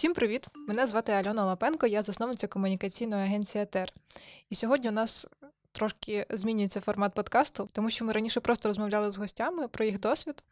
[0.00, 0.46] Всім привіт!
[0.68, 3.92] Мене звати Альона Лапенко, я засновниця комунікаційної агенції ТЕР.
[4.50, 5.26] І сьогодні у нас
[5.72, 10.44] трошки змінюється формат подкасту, тому що ми раніше просто розмовляли з гостями про їх досвід,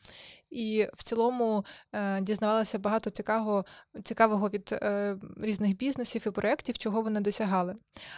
[0.51, 3.65] і в цілому е, дізнавалися багато цікавого
[4.05, 7.77] цікавого від е, різних бізнесів і проєктів, чого вони досягали.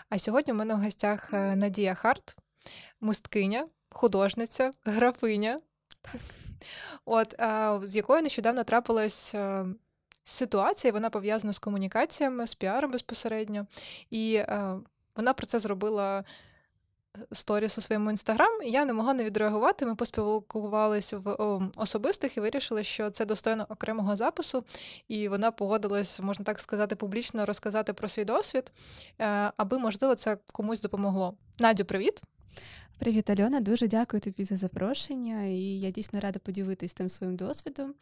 [0.08, 2.36] А сьогодні у мене в гостях е, Надія Харт,
[3.00, 5.60] мисткиня, художниця, графиня,
[7.04, 7.34] от,
[7.82, 9.34] з якою нещодавно трапилась.
[10.20, 13.66] Е, ситуація, вона пов'язана з комунікаціями, з піаром безпосередньо.
[14.10, 14.78] І е,
[15.16, 16.24] вона про це зробила
[17.32, 19.86] сторіс у своєму інстаграм, я не могла не відреагувати.
[19.86, 24.64] Ми поспілкувалися в о, особистих і вирішили, що це достойно окремого запису,
[25.08, 28.72] і вона погодилась, можна так сказати, публічно розказати про свій досвід,
[29.20, 31.34] е, аби, можливо, це комусь допомогло.
[31.58, 32.22] Надю, привіт!
[32.98, 33.60] Привіт, Альона.
[33.60, 37.94] Дуже дякую тобі за запрошення, і я дійсно рада поділитись тим своїм досвідом.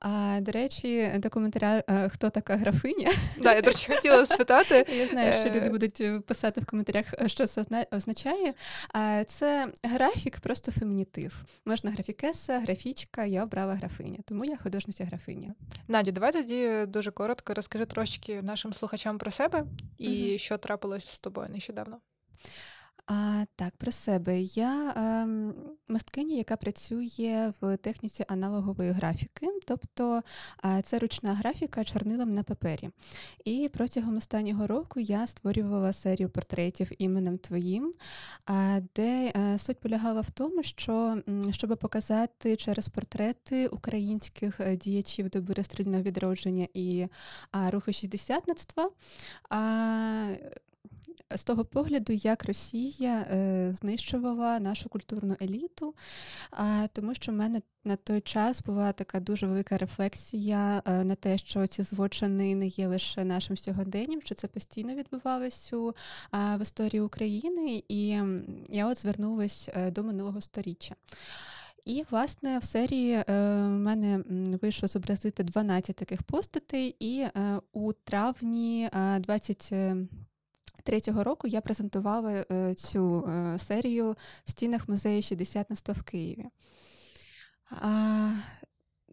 [0.00, 3.12] А до речі, до коментаря, е, хто така графиня?
[3.40, 4.84] Да, я до речі, хотіла спитати.
[4.98, 8.54] Я знаю, що люди е, будуть е, писати в коментарях, що це означає.
[9.26, 11.44] Це графік, просто фемінітив.
[11.64, 15.54] Можна графікеса, графічка, я обрала графиня, тому я художниця графиня.
[15.88, 19.64] Надю, давай тоді дуже коротко розкажи трошки нашим слухачам про себе
[19.98, 20.38] і угу.
[20.38, 21.98] що трапилось з тобою нещодавно.
[23.10, 24.40] А, Так, про себе.
[24.40, 25.26] Я е,
[25.88, 30.22] мисткиня, яка працює в техніці аналогової графіки, тобто
[30.64, 32.90] е, це ручна графіка чорнилом на папері.
[33.44, 37.94] І протягом останнього року я створювала серію портретів іменем твоїм,
[38.50, 45.30] е, де е, суть полягала в тому, що щоб показати через портрети українських е, діячів
[45.30, 47.06] доби розстрільного відродження і
[47.70, 48.90] руху шістдесятництва
[51.34, 55.94] з того погляду, як Росія е, знищувала нашу культурну еліту,
[56.92, 61.38] тому що в мене на той час була така дуже велика рефлексія е, на те,
[61.38, 65.76] що ці злочини не є лише нашим сьогоденням, що це постійно відбувалося
[66.32, 68.20] в історії України, і
[68.68, 70.94] я от звернулася е, до минулого сторіччя.
[71.86, 74.22] І, власне, в серії в мене
[74.62, 77.26] вийшло зобразити 12 таких постатей, і
[77.72, 79.72] у травні е, 20
[80.88, 86.02] 23-го року я презентувала е, цю е, серію в стінах музею 60 на 100 в
[86.02, 86.44] Києві.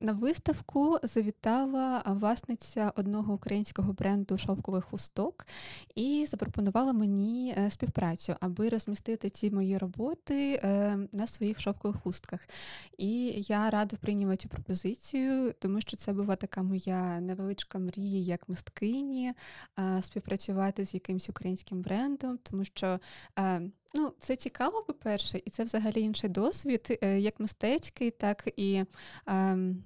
[0.02, 5.46] На виставку завітала власниця одного українського бренду шовкових хусток
[5.96, 12.48] і запропонувала мені е, співпрацю, аби розмістити ці мої роботи е, на своїх шовкових хустках.
[12.98, 18.50] І я радо прийняла цю пропозицію, тому що це була така моя невеличка мрія, як
[18.50, 19.34] мисткині,
[20.02, 23.00] співпрацювати з якимось українським брендом, тому що.
[23.96, 28.84] Е, ну, це цікаво, по-перше, і це взагалі інший досвід, як мистецький, так і.
[29.28, 29.84] Ем,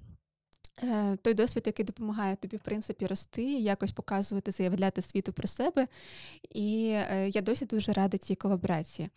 [0.82, 5.86] Е, той досвід, який допомагає тобі, в принципі, рости, якось показувати, заявляти світу про себе.
[6.50, 9.10] І е, я досі дуже рада цій колаборації.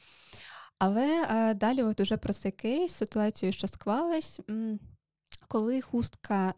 [0.80, 4.40] Але е, далі, от уже про цей кейс, ситуацію, що склалась,
[5.48, 6.54] коли хустка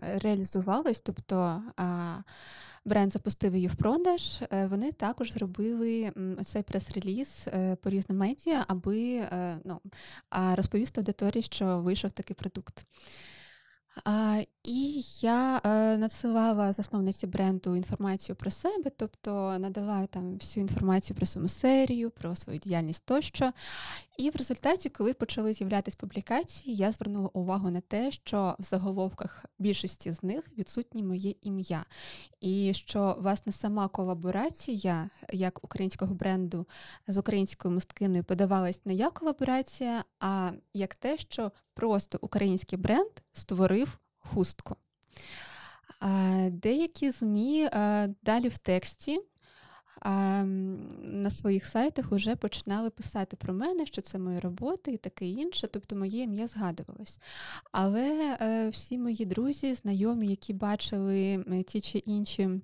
[0.00, 1.62] реалізувалась, тобто
[2.84, 6.12] бренд запустив її в продаж, вони також зробили
[6.44, 7.48] цей прес-реліз
[7.82, 9.28] по різним медіа, аби
[9.64, 9.80] ну,
[10.54, 12.86] розповісти аудиторії, що вийшов такий продукт.
[14.66, 21.26] І я е, надсилала засновниці бренду інформацію про себе, тобто надавала там всю інформацію про
[21.26, 23.52] саму серію, про свою діяльність тощо.
[24.18, 29.44] І в результаті, коли почали з'являтися публікації, я звернула увагу на те, що в заголовках
[29.58, 31.84] більшості з них відсутні моє ім'я.
[32.40, 36.66] І що власне сама колаборація як українського бренду
[37.08, 43.98] з українською мисткиною подавалась не як колаборація, а як те, що просто український бренд створив
[44.34, 44.76] хустку.
[46.50, 47.68] Деякі ЗМІ
[48.22, 49.20] далі в тексті
[50.04, 55.68] на своїх сайтах вже починали писати про мене, що це мої роботи і таке інше,
[55.72, 57.18] тобто моє ім'я згадувалось.
[57.72, 62.60] Але е, всі мої друзі, знайомі, які бачили ті чи інші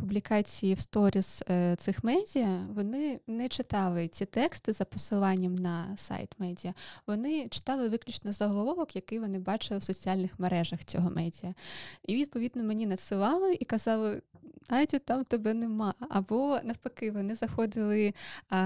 [0.00, 6.34] публікації в сторіс е, цих медіа, вони не читали ці тексти за посиланням на сайт
[6.38, 6.74] медіа.
[7.06, 11.54] Вони читали виключно заголовок, який вони бачили в соціальних мережах цього медіа.
[12.06, 14.22] І відповідно мені надсилали і казали,
[14.70, 15.94] Надю, там тебе нема.
[16.08, 18.14] Або навпаки, вони заходили
[18.50, 18.56] а,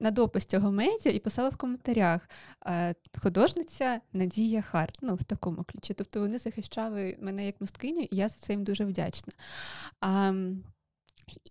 [0.00, 2.28] на допис цього медіа і писали в коментарях
[2.60, 2.92] а,
[3.22, 4.98] художниця Надія Харт.
[5.02, 5.94] Ну, в такому ключі.
[5.94, 9.32] Тобто вони захищали мене як мисткиню, і я за це їм дуже вдячна.
[10.00, 10.32] А,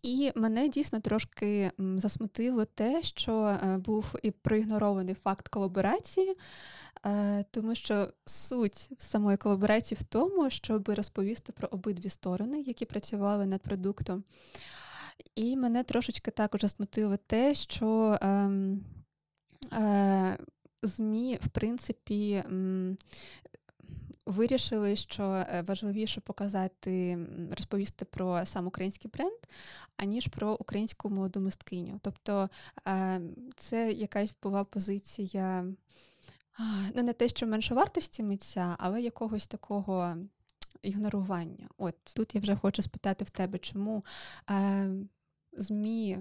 [0.03, 6.35] і мене дійсно трошки засмутило те, що е, був і проігнорований факт колаборації.
[7.05, 13.45] Е, тому що суть самої колаборації в тому, щоб розповісти про обидві сторони, які працювали
[13.45, 14.23] над продуктом.
[15.35, 18.85] І мене трошечки також засмутило те, що ем,
[19.73, 20.37] е,
[20.83, 22.43] ЗМІ, в принципі,
[24.25, 27.19] вирішили, що е, важливіше показати,
[27.57, 29.39] розповісти про сам український бренд,
[29.97, 31.99] аніж про українську молоду мисткиню.
[32.01, 32.49] Тобто
[32.87, 33.21] е,
[33.55, 35.65] це якась була позиція,
[36.95, 40.17] ну не те, що меншовартості митця, але якогось такого.
[40.81, 41.67] Ігнорування.
[41.77, 44.05] От тут я вже хочу спитати в тебе, чому
[44.49, 44.91] е,
[45.53, 46.17] ЗМІ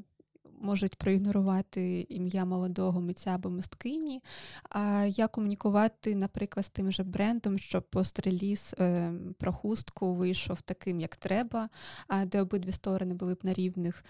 [0.60, 4.22] можуть проігнорувати ім'я молодого митця або мисткині,
[4.70, 11.00] а як комунікувати, наприклад, з тим же брендом, щоб постреліс е, про хустку вийшов таким,
[11.00, 11.68] як треба,
[12.26, 14.04] де обидві сторони були б на рівних.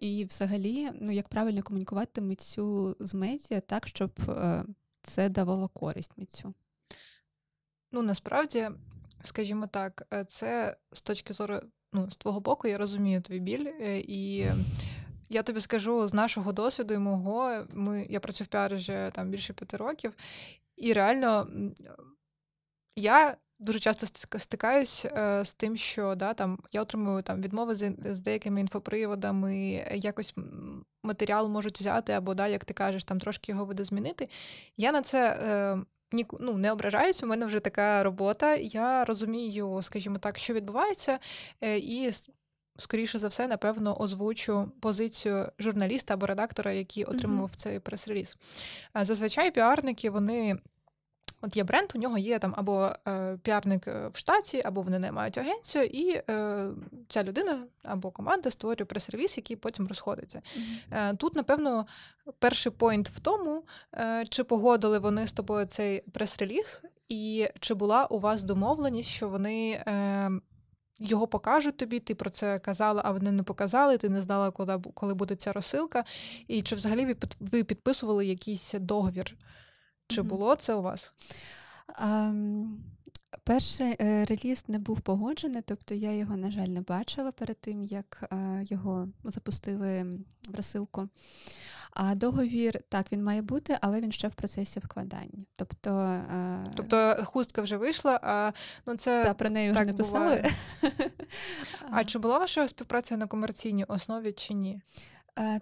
[0.00, 4.64] І взагалі, ну як правильно комунікувати митцю з медіа так, щоб е,
[5.06, 6.54] це давало користь митцю?
[7.92, 8.68] Ну насправді,
[9.22, 11.60] скажімо так, е, це з точки зору.
[11.92, 13.68] Ну, з твого боку, я розумію твій біль,
[14.08, 14.46] і
[15.28, 19.30] я тобі скажу з нашого досвіду і мого, ми, я працюю в піарі вже там
[19.30, 20.16] більше п'яти років,
[20.76, 21.48] і реально
[22.96, 24.06] я дуже часто
[24.38, 29.54] стикаюсь е, з тим, що да, там, я отримую там, відмови з, з деякими інфоприводами,
[29.94, 30.34] якось
[31.02, 34.28] матеріал можуть взяти, або, да, як ти кажеш, там трошки його видозмінити.
[34.76, 35.28] Я на це.
[35.28, 35.78] Е,
[36.40, 38.54] ну, не ображаюсь, у мене вже така робота.
[38.54, 41.18] Я розумію, скажімо так, що відбувається,
[41.60, 42.10] е, і
[42.78, 47.56] скоріше за все, напевно, озвучу позицію журналіста або редактора, який отримував mm-hmm.
[47.56, 48.36] цей прес-реліз.
[48.94, 50.58] Зазвичай піарники вони.
[51.46, 54.98] От є бренд, у нього є там або е, піарник е, в штаті, або вони
[54.98, 56.68] не мають агенцію, і е,
[57.08, 60.38] ця людина або команда створює прес-реліз, який потім розходиться.
[60.38, 61.10] Mm-hmm.
[61.10, 61.86] Е, тут, напевно,
[62.38, 63.64] перший поінт в тому,
[63.94, 69.28] е, чи погодили вони з тобою цей прес-реліз, і чи була у вас домовленість, що
[69.28, 70.42] вони ем,
[70.98, 74.80] його покажуть тобі, ти про це казала, а вони не показали, ти не знала, коли
[74.94, 76.04] коли буде ця розсилка.
[76.48, 79.36] І чи взагалі ви підписували якийсь договір?
[80.08, 81.12] Чи було це у вас?
[83.44, 87.84] Перший е, реліз не був погоджений, тобто я його, на жаль, не бачила перед тим,
[87.84, 90.18] як е, його запустили
[90.48, 91.08] в розсилку.
[91.90, 95.44] А договір так він має бути, але він ще в процесі вкладання.
[95.56, 96.70] Тобто е...
[96.76, 98.52] тобто хустка вже вийшла, а
[98.86, 100.44] ну це та, про неї вже не писали.
[101.90, 104.80] А чи була ваша співпраця на комерційній основі чи ні?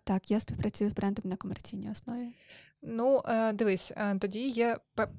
[0.05, 2.29] Так, я співпрацюю з брендом на комерційній основі.
[2.87, 4.77] Ну, е, дивись, е, тоді є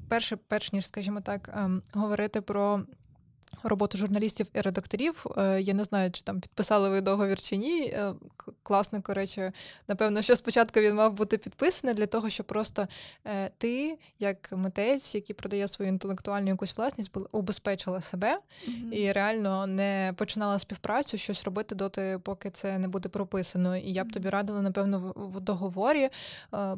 [0.10, 2.82] перше, перш ніж, скажімо так, ем, говорити про
[3.64, 5.26] роботу журналістів і редакторів.
[5.38, 7.82] Е, я не знаю, чи там підписали ви договір чи ні.
[7.86, 8.14] Е,
[8.64, 9.52] класно, коротше,
[9.88, 12.88] напевно, що спочатку він мав бути підписаний для того, щоб просто
[13.26, 18.92] е, ти, як митець, який продає свою інтелектуальну якусь власність, убезпечила себе mm-hmm.
[18.92, 23.78] і реально не починала співпрацю, щось робити доти, поки це не буде прописано.
[23.78, 26.10] І я б тобі радила, напевно, в договорі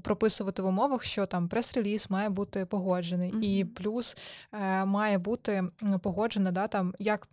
[0.01, 3.41] прописувати в умовах, що там прес-реліз має бути погоджений, mm-hmm.
[3.41, 4.17] і плюс
[4.85, 5.63] має бути
[6.01, 7.27] погоджена да, там як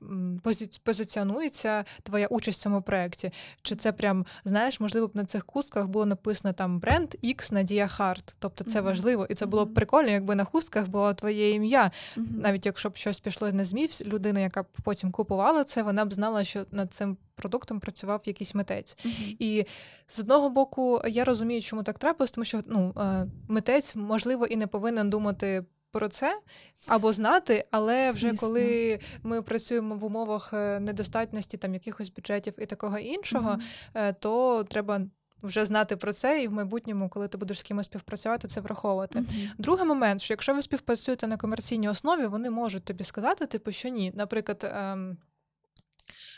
[0.83, 3.31] позиціонується твоя участь в цьому проєкті.
[3.63, 7.87] Чи це прям, знаєш, можливо, б на цих хустках було написано там бренд X Надія
[7.87, 8.35] Харт.
[8.39, 8.85] Тобто це mm-hmm.
[8.85, 9.27] важливо.
[9.31, 11.91] І це було б прикольно, якби на хустках було твоє ім'я.
[12.17, 12.25] Mm-hmm.
[12.31, 16.15] Навіть якщо б щось пішло на ЗМІ, людина, яка б потім купувала це, вона б
[16.15, 17.17] знала, що над цим.
[17.37, 18.97] Продуктом працював якийсь митець.
[19.05, 19.37] Uh-huh.
[19.39, 19.67] І
[20.09, 24.57] з одного боку, я розумію, чому так трапилось, тому що ну, е, митець, можливо, і
[24.57, 26.41] не повинен думати про це
[26.87, 28.39] або знати, але вже Звісно.
[28.39, 33.59] коли ми працюємо в умовах е, недостатності там якихось бюджетів і такого іншого,
[33.95, 34.15] mm-hmm.
[34.19, 35.01] то треба.
[35.43, 39.19] Вже знати про це, і в майбутньому, коли ти будеш з кимось співпрацювати, це враховувати.
[39.19, 39.51] Mm-hmm.
[39.59, 43.89] Другий момент, що якщо ви співпрацюєте на комерційній основі, вони можуть тобі сказати, типу, що
[43.89, 44.13] ні.
[44.15, 45.17] Наприклад, ем,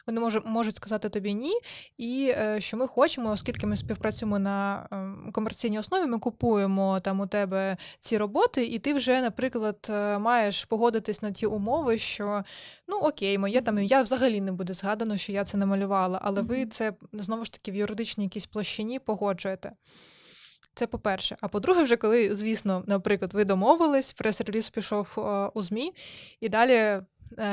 [0.06, 1.52] вони може, можуть сказати тобі ні,
[1.98, 7.20] і е, що ми хочемо, оскільки ми співпрацюємо на ем, комерційній основі, ми купуємо там
[7.20, 12.42] у тебе ці роботи, і ти вже, наприклад, е, маєш погодитись на ті умови, що
[12.88, 16.46] ну окей, моє там я взагалі не буде згадано, що я це намалювала, але mm-hmm.
[16.46, 19.72] ви це знову ж таки в юридичній якійсь площині погоджуєте.
[20.75, 21.36] Це по-перше.
[21.40, 25.92] А по-друге, вже коли, звісно, наприклад, ви домовились, прес-реліз пішов е, у ЗМІ,
[26.40, 27.00] і далі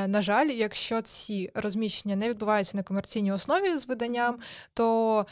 [0.07, 4.39] на жаль, якщо ці розміщення не відбуваються на комерційній основі з виданням,
[4.73, 5.25] то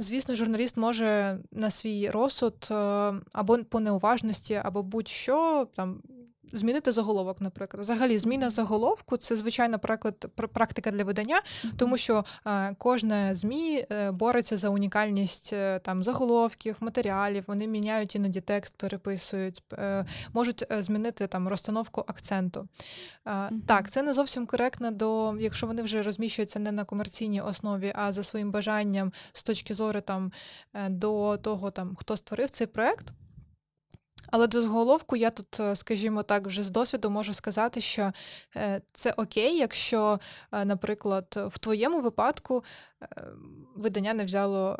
[0.00, 2.74] Звісно, журналіст може на свій розсуд е,
[3.32, 6.02] або по неуважності, або будь-що там
[6.52, 7.80] змінити заголовок, наприклад.
[7.80, 11.42] Взагалі, зміна заголовку це звичайна приклад, практика для видання,
[11.76, 17.44] тому що е, кожна ЗМІ е, бореться за унікальність е, там заголовків, матеріалів.
[17.46, 19.62] Вони міняють іноді текст, переписують,
[20.32, 22.64] можуть змінити там розстановку акценту.
[23.66, 28.12] Так, це не зовсім коректно до, якщо вони вже розміщуються не на комерційній основі, а
[28.12, 30.32] за своїм бажанням з точки зору там
[30.88, 33.12] до того, там хто створив цей проект.
[34.30, 38.12] Але до зголовку я тут, е, скажімо так, вже з досвіду можу сказати, що
[38.56, 40.20] е, це окей, якщо,
[40.52, 42.64] е, наприклад, в твоєму випадку
[43.74, 44.78] видання не взяло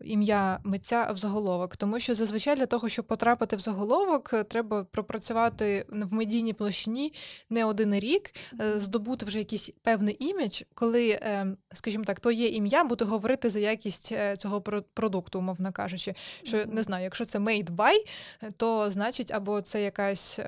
[0.00, 5.86] ім'я митця в заголовок, тому що зазвичай для того, щоб потрапити в заголовок, треба пропрацювати
[5.88, 7.12] в медійній площині
[7.50, 8.34] не один рік,
[8.76, 11.20] здобути вже якийсь певний імідж, коли,
[11.72, 14.60] скажімо так, твоє ім'я буде говорити за якість цього
[14.94, 16.12] продукту, умовно кажучи,
[16.42, 17.94] що не знаю, якщо це made by,
[18.56, 20.40] то значить, або це якась.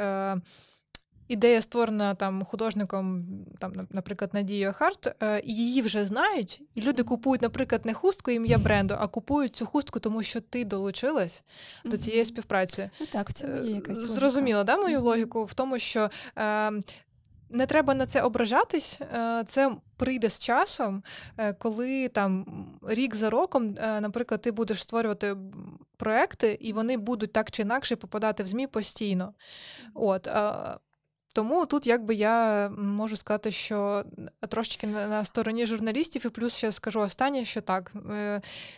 [1.33, 3.27] Е, Ідея створена там художником,
[3.59, 8.31] там, наприклад, Надією Харт, е, і її вже знають, і люди купують, наприклад, не хустку
[8.31, 11.91] ім'я бренду, а купують цю хустку, тому що ти долучилась mm-hmm.
[11.91, 12.91] до цієї співпраці.
[13.01, 16.73] Ну так, в цьому є якась Зрозуміла, да, мою логіку в тому, що е,
[17.53, 19.01] не треба на це ображатись.
[19.01, 21.03] Е, це прийде з часом,
[21.39, 22.47] е, коли там
[22.89, 25.37] рік за роком, е, наприклад, ти будеш створювати
[25.97, 29.35] проекти, і вони будуть так чи інакше попадати в ЗМІ постійно.
[29.95, 30.29] От.
[31.33, 34.05] Тому тут якби я можу сказати, що
[34.49, 37.93] трошечки на стороні журналістів, і плюс ще скажу останнє, що так.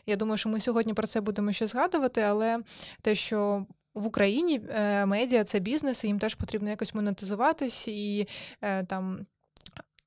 [0.06, 2.58] Я думаю, що ми сьогодні про це будемо ще згадувати, але
[3.02, 8.28] те, що в Україні е, медіа це бізнес, і їм теж потрібно якось монетизуватись і
[8.62, 9.26] е, там.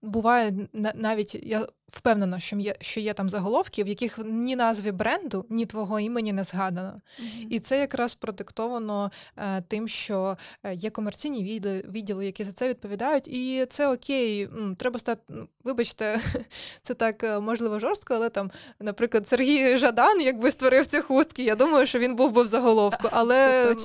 [0.02, 5.46] Буває навіть я впевнена, що є що є там заголовки, в яких ні назви бренду,
[5.50, 6.96] ні твого імені не згадано.
[7.20, 7.48] Mm-hmm.
[7.50, 12.70] І це якраз продиктовано е, тим, що е, є комерційні відділи, відділи, які за це
[12.70, 13.28] відповідають.
[13.28, 15.22] І це окей, треба стати.
[15.30, 16.20] Ну, вибачте,
[16.82, 21.56] це так е, можливо жорстко, але там, наприклад, Сергій Жадан, якби створив ці хустки, я
[21.56, 23.08] думаю, що він був би в заголовку.
[23.12, 23.76] Але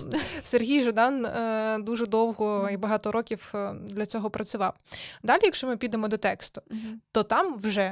[0.43, 4.75] Сергій Жадан е, дуже довго і багато років е, для цього працював.
[5.23, 6.95] Далі, якщо ми підемо до тексту, mm-hmm.
[7.13, 7.92] то там вже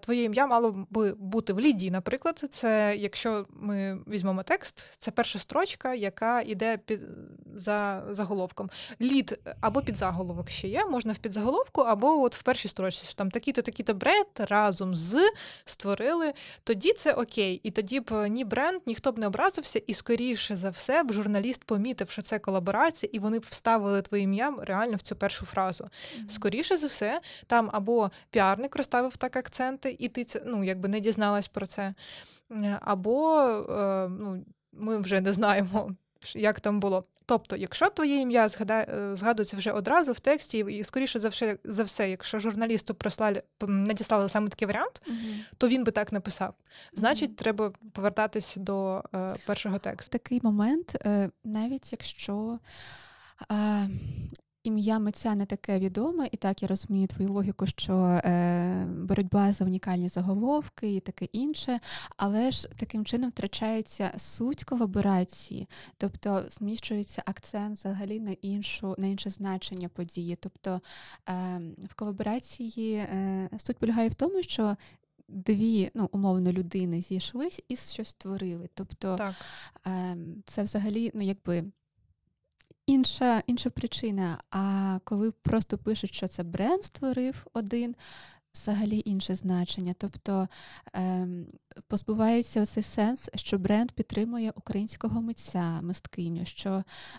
[0.00, 5.38] твоє ім'я мало би бути в ліді, наприклад, це якщо ми візьмемо текст, це перша
[5.38, 7.00] строчка, яка йде під
[7.54, 8.70] за заголовком.
[9.00, 13.30] Лід або підзаголовок ще є, можна в підзаголовку, або от в першій строчці, що там
[13.30, 15.30] такі-то, такі-то бренд разом з
[15.64, 16.32] створили.
[16.64, 17.60] Тоді це окей.
[17.62, 21.64] І тоді б ні бренд, ніхто б не образився, і скоріше за все б журналіст
[21.64, 25.84] помітив, що це колаборація, і вони б вставили твоє ім'я реально в цю першу фразу.
[25.84, 26.28] Mm-hmm.
[26.28, 31.00] Скоріше за все, там або піарник розставив так акценти, і ти це ну, якби не
[31.00, 31.94] дізналась про це.
[32.80, 35.90] Або е, ну, ми вже не знаємо,
[36.34, 37.04] як там було.
[37.26, 41.84] Тобто, якщо твоє ім'я е, згадується вже одразу в тексті, і скоріше за все, за
[41.84, 45.12] все, якщо журналісту прислали, надіслали саме такий варіант, uh
[45.58, 46.54] то він би так написав.
[46.92, 50.18] Значить, uh треба повертатись до е, першого тексту.
[50.18, 52.58] Такий момент, е, навіть якщо.
[53.50, 53.88] Е,
[54.64, 59.64] ім'я митця не таке відоме, і так я розумію твою логіку, що е, боротьба за
[59.64, 61.80] унікальні заголовки і таке інше,
[62.16, 69.30] але ж таким чином втрачається суть колаборації, тобто зміщується акцент взагалі на іншу, на інше
[69.30, 70.36] значення події.
[70.36, 70.80] Тобто
[71.28, 74.76] е, в колаборації е, суть полягає в тому, що
[75.28, 78.68] Дві, ну, умовно, людини зійшлись і щось створили.
[78.74, 79.34] Тобто так.
[79.86, 80.16] Е,
[80.46, 81.64] це взагалі, ну, якби
[82.86, 84.38] інша інша причина.
[84.50, 87.94] А коли просто пишуть, що це бренд створив один,
[88.54, 89.94] взагалі інше значення.
[89.98, 90.48] Тобто
[90.92, 91.46] ем,
[91.88, 96.70] позбувається цей сенс, що бренд підтримує українського митця, мисткиню, що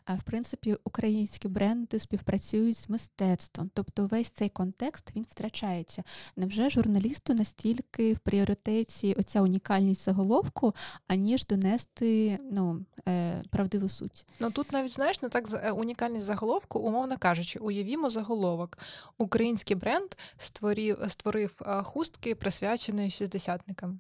[0.10, 3.72] е, в принципі українські бренди співпрацюють з мистецтвом.
[3.74, 6.04] Тобто весь цей контекст він втрачається.
[6.36, 10.76] Невже журналісту настільки в пріоритеті оця унікальність заголовку,
[11.08, 14.26] аніж донести ну, е, правдиву суть?
[14.40, 18.78] Ну тут навіть знаєш не так е, унікальність заголовку, умовно кажучи, уявімо заголовок.
[19.18, 24.00] Український бренд створив створив хустки, присвячені шістдесятникам.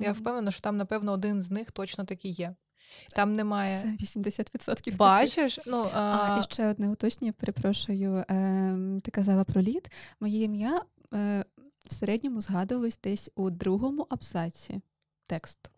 [0.00, 2.54] Я впевнена, що там, напевно, один з них точно такий є.
[3.10, 3.82] Там немає.
[3.82, 4.96] Це 80%.
[4.96, 5.60] Бачиш?
[5.66, 6.00] Ну, а...
[6.00, 6.40] а...
[6.40, 8.24] І ще одне уточнення, перепрошую.
[8.30, 9.90] Е, Ти казала про лід.
[10.20, 10.82] Моє ім'я
[11.14, 11.44] е,
[11.86, 14.80] в середньому згадувалось десь у другому абзаці
[15.26, 15.70] тексту.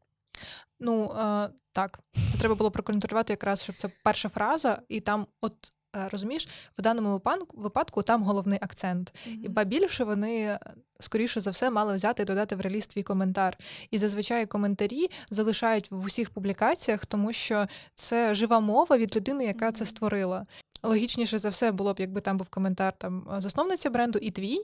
[0.80, 2.00] Ну, е, так,
[2.32, 5.72] це треба було проконтролювати якраз, щоб це перша фраза, і там от
[6.10, 6.48] розумієш,
[6.78, 7.22] в даному
[7.54, 9.14] випадку там головний акцент.
[9.14, 9.44] Mm-hmm.
[9.44, 10.58] І ба більше вони
[11.00, 13.58] скоріше за все мали взяти і додати в реліз твій коментар.
[13.90, 19.68] І зазвичай коментарі залишають в усіх публікаціях, тому що це жива мова від людини, яка
[19.68, 19.72] mm-hmm.
[19.72, 20.46] це створила.
[20.82, 24.58] логічніше за все було б, якби там був коментар там засновниця бренду і твій,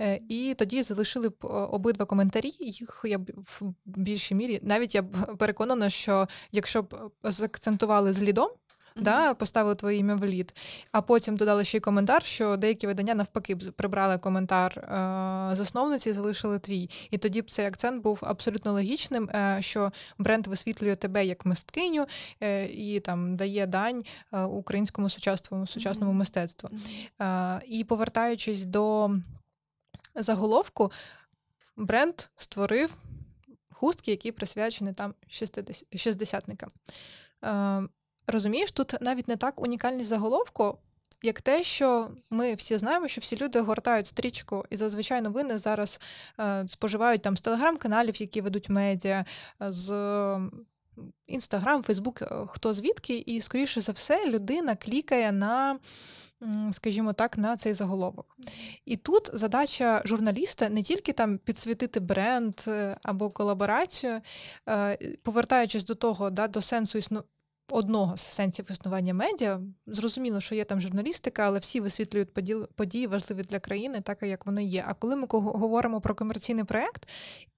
[0.00, 1.34] е, і тоді залишили б
[1.70, 2.52] обидва коментарі.
[2.58, 8.22] Їх я б в більшій мірі, навіть я б переконана, що якщо б заакцентували з
[8.22, 8.50] лідом
[8.96, 10.54] да, поставили твоє ім'я в лід,
[10.92, 16.12] а потім додали ще й коментар, що деякі видання навпаки прибрали коментар е- засновниці і
[16.12, 16.90] залишили твій.
[17.10, 22.06] І тоді б цей акцент був абсолютно логічним, е- що бренд висвітлює тебе як мисткиню
[22.42, 26.16] е- і там дає дань е, українському сучасному сучасному mm-hmm.
[26.16, 26.70] мистецтву.
[27.18, 27.60] Mm-hmm.
[27.64, 29.10] І повертаючись до
[30.14, 30.92] заголовку,
[31.76, 32.94] бренд створив
[33.72, 35.14] хустки, які присвячені там
[35.94, 36.68] шістдесятникам.
[38.26, 40.78] Розумієш, тут навіть не так унікальність заголовку,
[41.22, 46.00] як те, що ми всі знаємо, що всі люди гортають стрічку, і зазвичай новини зараз
[46.40, 49.24] е, споживають там з телеграм-каналів, які ведуть медіа,
[49.60, 49.90] з
[51.26, 55.78] інстаграм, Фейсбук, е, хто звідки, і, скоріше за все, людина клікає на.
[56.72, 58.36] Скажімо так, на цей заголовок.
[58.84, 64.20] І тут задача журналіста не тільки там підсвітити бренд е, або колаборацію,
[64.68, 66.98] е, повертаючись до того, да, до сенсу
[67.70, 69.60] одного з сенсів існування медіа.
[69.86, 72.34] Зрозуміло, що є там журналістика, але всі висвітлюють
[72.74, 74.84] події важливі для країни, так як вони є.
[74.86, 77.08] А коли ми говоримо про комерційний проект,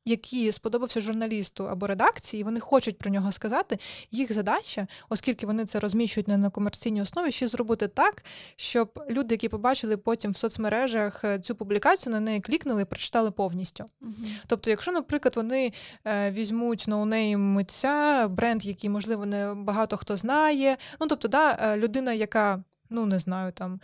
[0.07, 3.79] який сподобався журналісту або редакції, вони хочуть про нього сказати.
[4.11, 8.25] Їх задача, оскільки вони це розміщують не на комерційній основі, ще зробити так,
[8.57, 13.31] щоб люди, які побачили потім в соцмережах е, цю публікацію, на неї клікнули і прочитали
[13.31, 13.85] повністю.
[14.03, 14.13] Угу.
[14.47, 15.73] Тобто, якщо, наприклад, вони
[16.05, 21.77] е, візьмуть no-name митця, бренд, який, можливо, не багато хто знає, ну тобто, да, е,
[21.77, 23.81] людина, яка, ну не знаю, там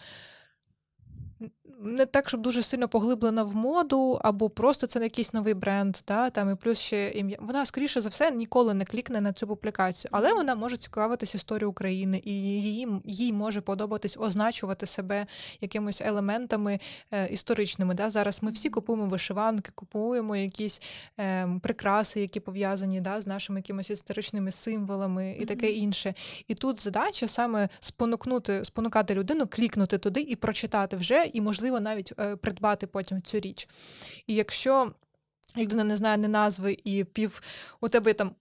[1.83, 5.97] не так, щоб дуже сильно поглиблена в моду, або просто це не якийсь новий бренд,
[6.09, 7.37] да, там і плюс ще ім'я.
[7.41, 11.71] Вона, скоріше за все, ніколи не клікне на цю публікацію, але вона може цікавитись історією
[11.71, 15.27] України, і їй їй може подобатись означувати себе
[15.61, 16.81] якимись елементами
[17.13, 17.95] е, історичними.
[17.95, 18.11] Да.
[18.11, 20.83] Зараз ми всі купуємо вишиванки, купуємо якісь
[21.19, 26.15] е, прикраси, які пов'язані да, з нашими якимись історичними символами і таке інше.
[26.49, 31.81] І тут задача саме спонукнути, спонукати людину, клікнути туди і прочитати вже, і можливо можливо
[31.81, 33.69] навіть е, придбати потім цю річ.
[34.27, 34.93] І якщо
[35.57, 37.43] людина не знає не назви і пів
[37.81, 38.35] у тебе там.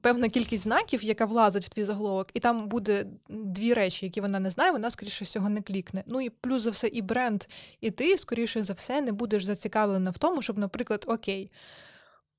[0.00, 4.40] Певна кількість знаків, яка влазить в твій заголовок, і там буде дві речі, які вона
[4.40, 6.04] не знає, вона, скоріше всього, не клікне.
[6.06, 7.44] Ну і плюс за все, і бренд,
[7.80, 11.50] і ти, скоріше за все, не будеш зацікавлена в тому, щоб, наприклад, окей,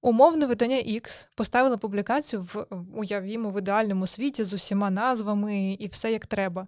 [0.02, 6.12] умовне видання X поставило публікацію в уявімо в ідеальному світі з усіма назвами і все
[6.12, 6.68] як треба.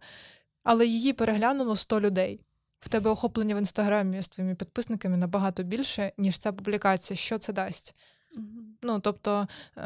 [0.63, 2.39] Але її переглянуло 100 людей
[2.79, 7.17] в тебе охоплення в інстаграмі з твоїми підписниками набагато більше, ніж ця публікація.
[7.17, 7.93] Що це дасть?
[8.81, 9.81] Ну, тобто е,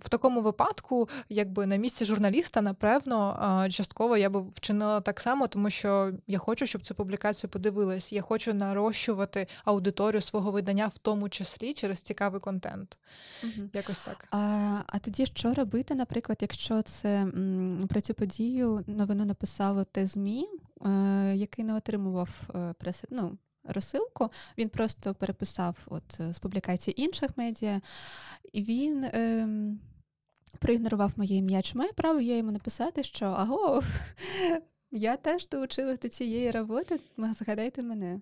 [0.00, 5.70] в такому випадку, якби на місці журналіста, напевно, частково я би вчинила так само, тому
[5.70, 8.12] що я хочу, щоб цю публікацію подивилась.
[8.12, 12.98] Я хочу нарощувати аудиторію свого видання, в тому числі через цікавий контент.
[13.44, 13.68] Угу.
[13.72, 14.26] Якось так.
[14.30, 14.38] А
[14.86, 17.26] а тоді що робити, наприклад, якщо це
[17.88, 20.48] про цю подію новину написало те ЗМІ,
[21.34, 24.30] який не отримував е, преси, ну, розсилку.
[24.58, 27.80] Він просто переписав от е, з публікацій інших медіа,
[28.52, 29.04] і він.
[29.04, 29.48] Е,
[30.58, 33.82] Проігнорував моє ім'я, чи має право я йому написати, що аго,
[34.90, 37.00] я теж долучилась до цієї роботи.
[37.38, 38.20] Згадайте мене.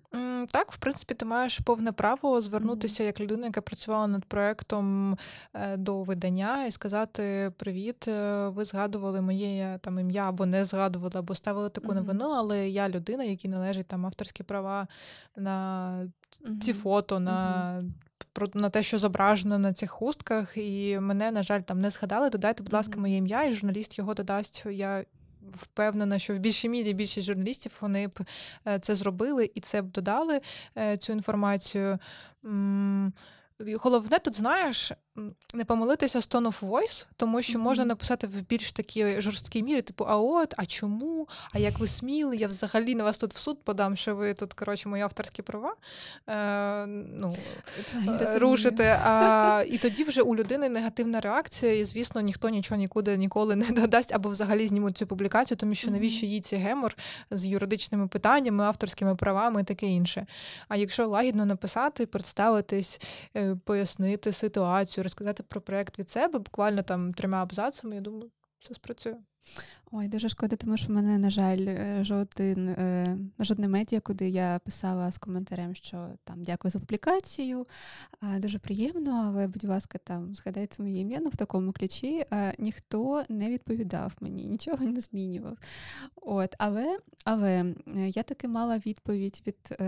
[0.53, 5.17] Так, в принципі, ти маєш повне право звернутися як людина, яка працювала над проектом
[5.55, 11.13] е, до видання, і сказати: Привіт, е, ви згадували моє там ім'я або не згадували,
[11.15, 14.89] або ставили таку новину, але я людина, якій належать там авторські права
[15.37, 16.09] на
[16.63, 17.21] ці фото.
[17.21, 17.83] на
[18.55, 22.31] на те, що зображено на цих хустках, і мене, на жаль, там не згадали.
[22.31, 24.65] Додайте, будь ласка, моє ім'я, і журналіст його додасть.
[24.71, 25.05] Я
[25.53, 28.21] впевнена, що в більшій мірі більшість журналістів вони б
[28.67, 30.41] е, це зробили і це б додали
[30.79, 31.99] е, цю інформацію.
[33.81, 34.93] Головне тут, знаєш,
[35.55, 37.63] не помилитися з tone of voice, тому що mm-hmm.
[37.63, 41.29] можна написати в більш такій жорсткій мірі, типу, а от, а чому?
[41.53, 42.37] А як ви сміли?
[42.37, 45.75] Я взагалі на вас тут в суд подам, що ви тут, коротше, мої авторські права
[46.29, 47.37] е, ну,
[48.09, 49.01] е, рушите.
[49.05, 53.71] А, І тоді вже у людини негативна реакція, і, звісно, ніхто нічого нікуди ніколи не
[53.71, 56.97] додасть, або взагалі знімуть цю публікацію, тому що навіщо їй ці гемор
[57.31, 60.27] з юридичними питаннями, авторськими правами і таке інше.
[60.69, 63.01] А якщо лагідно написати, представитись,
[63.37, 68.75] е, пояснити ситуацію розказати про проект від себе, буквально там трьома абзацами, я думаю, це
[68.75, 69.17] спрацює.
[69.93, 74.29] Ой, дуже шкода, тому що в мене, на жаль, е, жоден, е, жодне медіа, куди
[74.29, 77.67] я писала з коментарем, що там дякую за публікацію.
[78.23, 82.25] Дуже приємно, але, будь ласка, там згадайте моє ім'я ну, в такому ключі.
[82.59, 85.59] Ніхто не відповідав мені, нічого не змінював.
[86.17, 89.79] От, Але але я таки мала відповідь від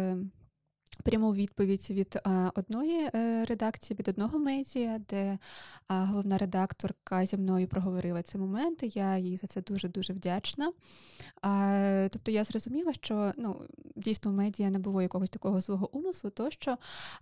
[1.03, 5.39] пряму відповідь від а, одної е, редакції, від одного медіа, де
[5.89, 8.91] головна редакторка зі мною проговорила ці моменти.
[8.95, 10.73] Я їй за це дуже дуже вдячна.
[12.11, 13.57] Тобто я зрозуміла, що ну,
[13.97, 16.77] дійсно в медіа не було якогось такого злого умислу, тощо,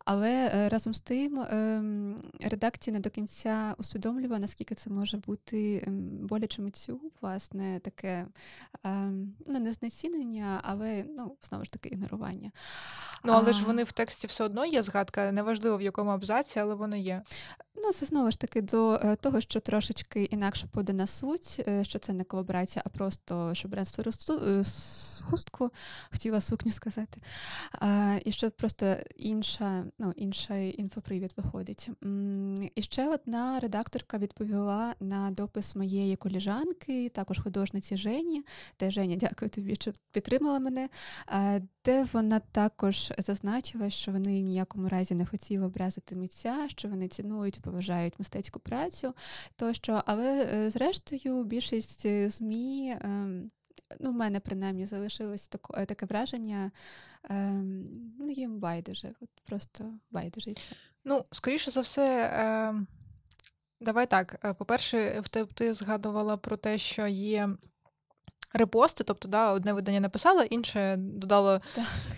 [0.05, 1.83] але е, разом з тим е,
[2.41, 8.27] редакція не до кінця усвідомлювала, наскільки це може бути ем, боляче митцю, власне, таке
[8.85, 12.51] ем, ну, не знецінення, але ну, знову ж таки ігнорування.
[13.25, 16.75] Ну, але ж вони в тексті все одно є згадка, неважливо в якому абзаці, але
[16.75, 17.23] вони є.
[17.85, 21.99] Ну, це знову ж таки до е, того, що трошечки інакше подана суть, е, що
[21.99, 23.87] це не колаборація, а просто що бренд
[25.31, 25.71] хустку,
[26.13, 27.21] хотіла сукню сказати.
[27.73, 31.91] А, І що просто інша, ну, інший інфопривід виходить.
[32.75, 38.45] І ще одна редакторка відповіла на допис моєї коліжанки, також художниці Жені,
[38.81, 40.89] де Женя, дякую тобі, що підтримала мене,
[41.87, 47.61] де вона також зазначила, що вони ніякому разі не хотіли образити митця, що вони цінують
[47.61, 49.15] поважають мистецьку працю
[49.57, 50.03] тощо.
[50.07, 52.97] Але е, зрештою більшість е, ЗМІ.
[53.01, 53.51] Ем,
[54.01, 56.71] ну, в мене принаймні залишилось таке, таке враження.
[57.25, 57.87] Ем,
[58.19, 60.73] ну, їм байдуже, от просто байдуже і все.
[61.05, 62.75] Ну, скоріше за все, е,
[63.81, 64.57] давай так.
[64.59, 65.23] По-перше,
[65.55, 67.49] ти згадувала про те, що є
[68.57, 71.61] репости, тобто да, одне видання написало, інше додало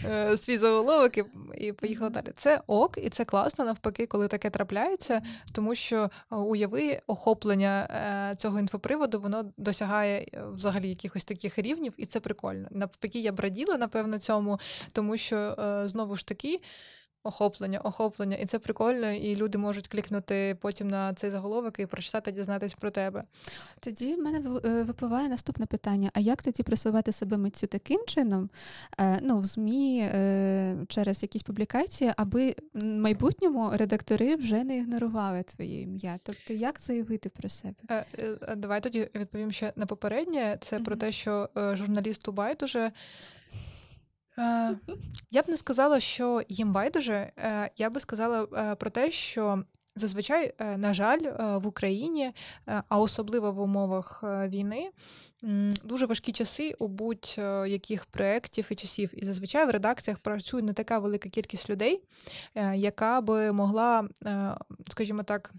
[0.05, 1.25] е, свій заголовок і,
[1.55, 2.33] і поїхало далі.
[2.35, 5.23] Це ок, і це класно, навпаки, коли таке трапляється,
[5.53, 11.95] тому що е, уяви охоплення е, цього інфоприводу, воно досягає е, взагалі якихось таких рівнів,
[11.97, 12.69] і це прикольно.
[12.71, 14.61] Навпаки, я б раділа, напевно, цьому,
[14.93, 16.61] тому що е, знову ж таки.
[17.23, 22.33] Охоплення, охоплення, і це прикольно, і люди можуть клікнути потім на цей заголовок і прочитати,
[22.33, 23.23] дізнатись про тебе.
[23.81, 28.51] Тоді в мене е, випливає наступне питання: а як тоді просувати себе митцю таким чином,
[29.01, 35.43] е, ну, в ЗМІ е, через якісь публікації, аби в майбутньому редактори вже не ігнорували
[35.43, 36.19] твоє ім'я?
[36.23, 38.05] Тобто, як заявити про себе?
[38.57, 40.59] Давай тоді відповім ще на попереднє.
[40.61, 40.85] Це mm-hmm.
[40.85, 42.93] про те, що журналісту байдуже.
[44.39, 44.77] Е,
[45.31, 47.33] я б не сказала, що їм байдуже.
[47.39, 49.65] Е, я би сказала е, про те, що
[49.97, 52.33] зазвичай, на жаль, в Україні,
[52.67, 54.91] а особливо в умовах війни,
[55.85, 59.11] дуже важкі часи у будь-яких проєктів і часів.
[59.13, 62.05] І зазвичай в редакціях працює не така велика кількість людей,
[62.75, 64.09] яка би могла,
[64.91, 65.53] скажімо так,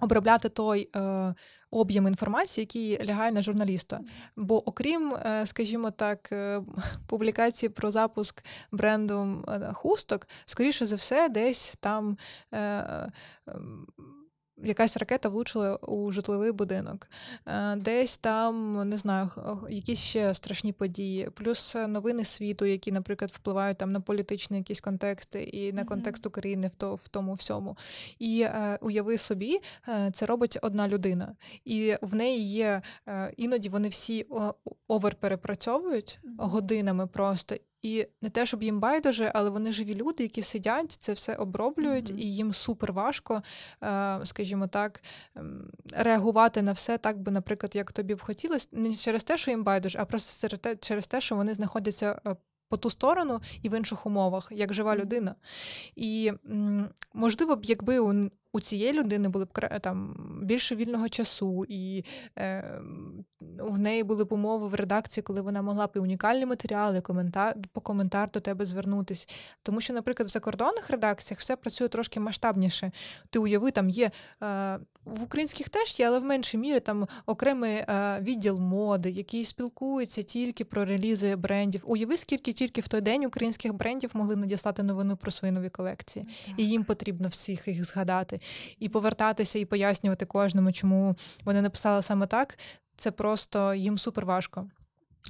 [0.00, 0.90] обробляти той
[1.72, 4.00] об'єм інформації, який лягає на журналіста.
[4.36, 6.62] Бо, окрім, е, скажімо так, е,
[7.06, 12.16] публікації про запуск бренду е, хусток, скоріше за все, десь там
[14.64, 17.08] якась ракета влучила у житловий будинок,
[17.46, 19.30] е, десь там не знаю,
[19.70, 25.42] якісь ще страшні події, плюс новини світу, які, наприклад, впливають там на політичні якісь контексти
[25.42, 27.76] і на контекст України в то в тому всьому.
[28.18, 33.68] І е, уяви собі, е, це робить одна людина, і в неї є е, іноді
[33.68, 34.26] вони всі
[34.88, 37.56] овер перепрацьовують годинами просто.
[37.82, 42.10] І не те, щоб їм байдуже, але вони живі люди, які сидять, це все оброблюють,
[42.10, 42.18] mm-hmm.
[42.18, 43.42] і їм супер важко,
[43.82, 45.02] е, скажімо так,
[45.34, 49.50] ем, реагувати на все так би, наприклад, як тобі б хотілося, не через те, що
[49.50, 52.36] їм байдуже, а просто через те, що вони знаходяться е,
[52.68, 55.34] по ту сторону і в інших умовах, як жива людина.
[55.96, 56.32] І
[57.14, 57.98] можливо б, якби
[58.52, 62.04] у, цієї людини було б там більше вільного часу, і
[62.38, 62.80] е,
[63.58, 67.56] в неї були б умови в редакції, коли вона могла б і унікальні матеріали, коментар
[67.72, 69.28] по коментар до тебе звернутись.
[69.62, 72.92] Тому що, наприклад, в закордонних редакціях все працює трошки масштабніше.
[73.30, 74.10] Ти уяви, там є.
[74.42, 79.44] Е, в українських теж є, але в меншій мірі там окремий е, відділ моди, який
[79.44, 81.82] спілкується тільки про релізи брендів.
[81.86, 86.24] Уяви, скільки тільки в той день українських брендів могли надіслати новину про свої нові колекції,
[86.24, 86.58] так.
[86.58, 88.38] і їм потрібно всіх їх згадати
[88.78, 92.58] і повертатися, і пояснювати кожному, чому вони написали саме так.
[92.96, 94.68] Це просто їм супер важко.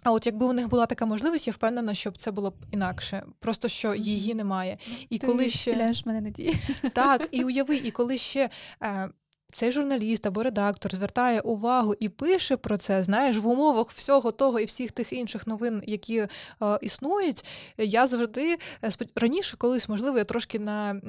[0.03, 3.23] А от якби у них була така можливість, я впевнена, щоб це було б інакше.
[3.39, 4.79] Просто що її немає.
[5.11, 6.57] І Ти коли ще мене надії.
[6.93, 8.51] Так, і уяви, і коли ще
[8.83, 9.11] е,
[9.53, 14.61] цей журналіст або редактор звертає увагу і пише про це, знаєш, в умовах всього того
[14.61, 16.29] і всіх тих інших новин, які е,
[16.81, 17.45] існують,
[17.79, 21.01] я завжди е, раніше, колись, можливо, я трошки на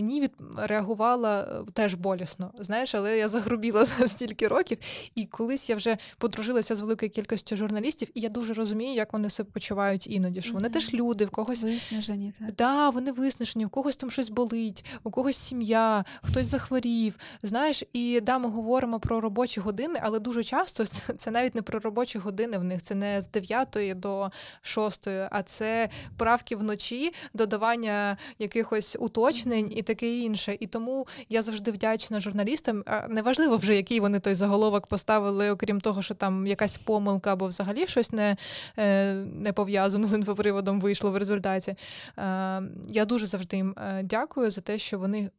[0.00, 2.50] ні від реагувала е, теж болісно.
[2.58, 4.78] Знаєш, але я загрубіла за стільки років.
[5.14, 9.30] І колись я вже подружилася з великою кількістю журналістів, і я дуже розумію, як вони
[9.30, 10.42] себе почувають іноді.
[10.42, 10.72] Що вони mm-hmm.
[10.72, 12.32] теж люди, в когось виснажені.
[12.38, 17.14] Так, да, вони виснажені, у когось там щось болить, у когось сім'я, хтось захворів.
[17.42, 20.84] Знаєш, і да, ми говоримо про робочі години, але дуже часто
[21.16, 22.82] це навіть не про робочі години в них.
[22.82, 24.30] Це не з 9 до
[24.62, 30.56] 6, а це правки вночі, додавання якихось уточнень і таке інше.
[30.60, 32.84] І тому я завжди вдячна журналістам.
[33.08, 37.86] Неважливо вже, який вони той заголовок поставили, окрім того, що там якась помилка або взагалі
[37.86, 38.36] щось не
[38.78, 41.74] е, не пов'язано з інфоприводом вийшло в результаті.
[42.18, 45.30] Е, я дуже завжди їм е, дякую за те, що вони.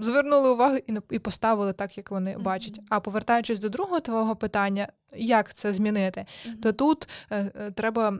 [0.00, 0.78] Звернули увагу
[1.10, 2.42] і поставили так, як вони mm-hmm.
[2.42, 2.80] бачать.
[2.88, 6.60] А повертаючись до другого твого питання, як це змінити, mm-hmm.
[6.62, 8.18] то тут е, е, треба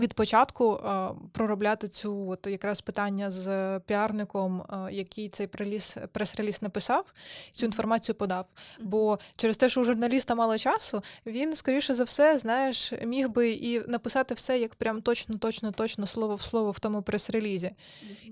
[0.00, 6.62] від початку е, проробляти цю от якраз питання з піарником, е, який цей преліз прес-реліз
[6.62, 7.04] написав,
[7.52, 8.46] цю інформацію подав.
[8.80, 13.50] Бо через те, що у журналіста мало часу, він скоріше за все, знаєш, міг би
[13.50, 17.70] і написати все як прям точно, точно, точно слово в слово в тому прес-релізі.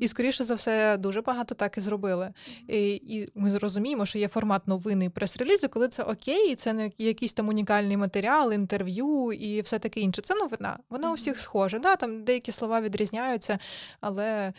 [0.01, 2.33] І скоріше за все, дуже багато так і зробили.
[2.69, 6.91] І і ми зрозуміємо, що є формат новини прес-релізу, коли це окей, і це не
[6.99, 10.23] якийсь там унікальний матеріал, інтерв'ю і все таке інше.
[10.23, 10.79] Це новина.
[10.91, 11.79] Вона у всіх схоже.
[11.79, 13.59] Да, Там деякі слова відрізняються,
[14.01, 14.53] але.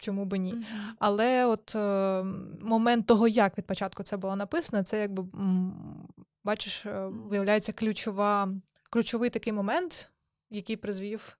[0.00, 0.54] Чому би ні?
[0.54, 0.92] Mm-hmm.
[0.98, 2.22] Але от е,
[2.60, 5.24] момент того, як від початку це було написано, це якби
[6.44, 8.48] бачиш, е, виявляється ключова,
[8.90, 10.10] ключовий такий момент,
[10.50, 11.38] який призвів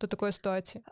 [0.00, 0.84] до такої ситуації.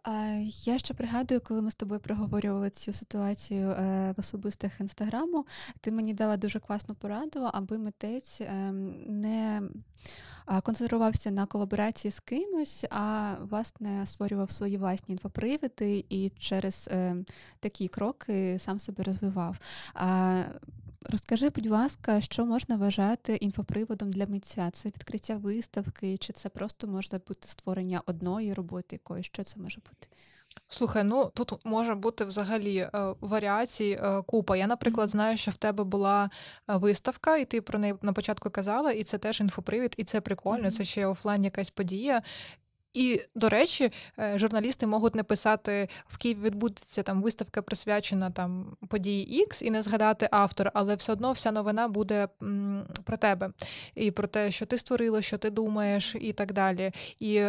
[0.65, 5.47] Я ще пригадую, коли ми з тобою проговорювали цю ситуацію е, в особистих інстаграму,
[5.81, 8.73] ти мені дала дуже класну пораду, аби митець е,
[9.07, 9.63] не
[10.63, 17.17] концентрувався на колаборації з кимось, а власне створював свої власні інфоприводи і через е,
[17.61, 19.59] такі кроки сам себе розвивав.
[21.09, 24.71] Розкажи, будь ласка, що можна вважати інфоприводом для митця?
[24.71, 29.27] Це відкриття виставки, чи це просто може бути створення одної роботи якоїсь?
[29.27, 30.09] Що це може бути?
[30.69, 34.57] Слухай, ну тут може бути взагалі е, варіацій е, купа.
[34.57, 36.31] Я, наприклад, знаю, що в тебе була
[36.71, 40.21] е, виставка, і ти про неї на початку казала, і це теж інфопривід, і це
[40.21, 40.65] прикольно.
[40.65, 40.79] Mm-hmm.
[40.79, 42.23] Це ще офлайн якась подія.
[42.95, 48.77] І, до речі, е, журналісти можуть не писати в Києві відбудеться там виставка присвячена там
[48.89, 52.29] події X і не згадати автор, але все одно вся новина буде
[53.05, 53.51] про тебе
[53.95, 56.93] і про те, що ти створила, що ти думаєш, і так далі.
[57.21, 57.43] І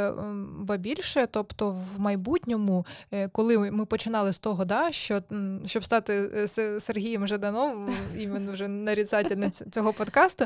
[0.58, 5.22] ба більше, тобто, в майбутньому, е, коли ми починали з того, да, що
[5.66, 6.14] щоб стати
[6.58, 10.46] е, Сергієм Жаданом, іменно вже наріцатель цього подкасту,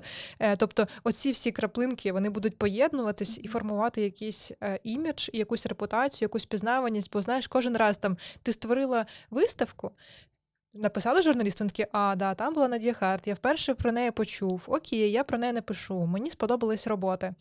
[0.58, 4.52] тобто, оці всі краплинки вони будуть поєднуватись і формувати якісь
[4.86, 9.92] імідж, якусь репутацію, якусь пізнаваність, бо знаєш, кожен раз там ти створила виставку.
[10.74, 14.66] Написали журналісти, вони такі, а, да, там була Надія Харт, я вперше про неї почув.
[14.68, 17.34] Окей, я про неї не пишу, мені сподобались роботи.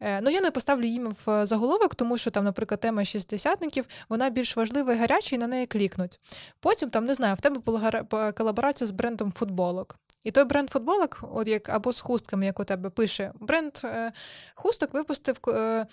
[0.00, 4.30] Е, ну, я не поставлю їм в заголовок, тому що там, наприклад, тема шістдесятників, вона
[4.30, 6.20] більш важлива і гаряча, і на неї клікнуть.
[6.60, 9.98] Потім, там, не знаю, в тебе була колаборація з брендом футболок.
[10.24, 14.12] І той бренд футболок, от як або з хустками, як у тебе пише, бренд е,
[14.54, 15.86] хусток випустив е,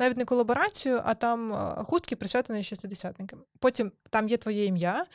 [0.00, 3.38] навіть не колаборацію, а там е, хустки присвятені шестидесятникам.
[3.58, 5.06] Потім там є твоє ім'я.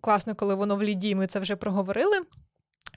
[0.00, 2.20] Класно, коли воно в ліді, ми це вже проговорили.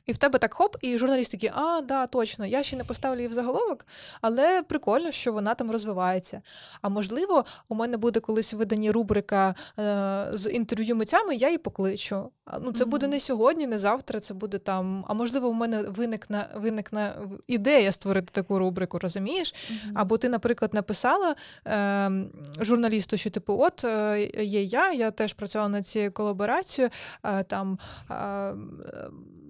[0.06, 3.19] І в тебе так хоп, і журналіст такий, а, да, точно, я ще не поставлю
[3.19, 3.86] її в заголовок,
[4.22, 6.41] але прикольно, що вона там розвивається.
[6.82, 12.30] А можливо, у мене буде колись видані рубрика е, з інтерв'ю митцями, я її покличу.
[12.62, 12.88] Ну, Це mm-hmm.
[12.88, 15.06] буде не сьогодні, не завтра, це буде там.
[15.08, 17.13] А можливо, у мене виникне виникне
[17.48, 19.54] ідея створити таку рубрику, розумієш?
[19.54, 19.91] Mm-hmm.
[19.96, 21.36] Або ти, наприклад, написала
[21.67, 22.12] е,
[22.60, 26.91] журналісту, що типу, от е, є я, я теж працювала над цією колаборацією.
[27.24, 27.80] Е, там,
[28.12, 28.54] е,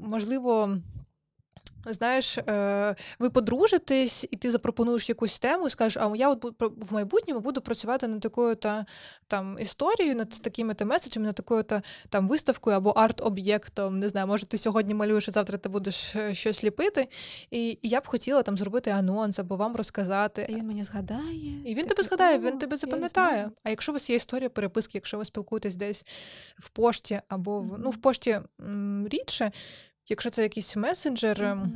[0.04, 0.78] можливо.
[1.86, 6.94] Знаєш, е, ви подружитесь, і ти запропонуєш якусь тему, і скажеш, а я от в
[6.94, 8.86] майбутньому буду працювати над такою та
[9.28, 14.00] там історією, над такими та меседжами, над такою та там виставкою або арт-об'єктом.
[14.00, 17.08] Не знаю, може, ти сьогодні малюєш, а завтра ти будеш е, щось ліпити.
[17.52, 20.46] І, і я б хотіла там зробити анонс або вам розказати.
[20.50, 21.62] І він мені згадає.
[21.66, 23.50] І він тебе згадає, він тебе запам'ятає.
[23.64, 26.06] А якщо у вас є історія переписки, якщо ви спілкуєтесь десь
[26.58, 29.52] в пошті або в ну в пошті м, рідше.
[30.10, 31.68] Якщо це якийсь месенджер, mm-hmm.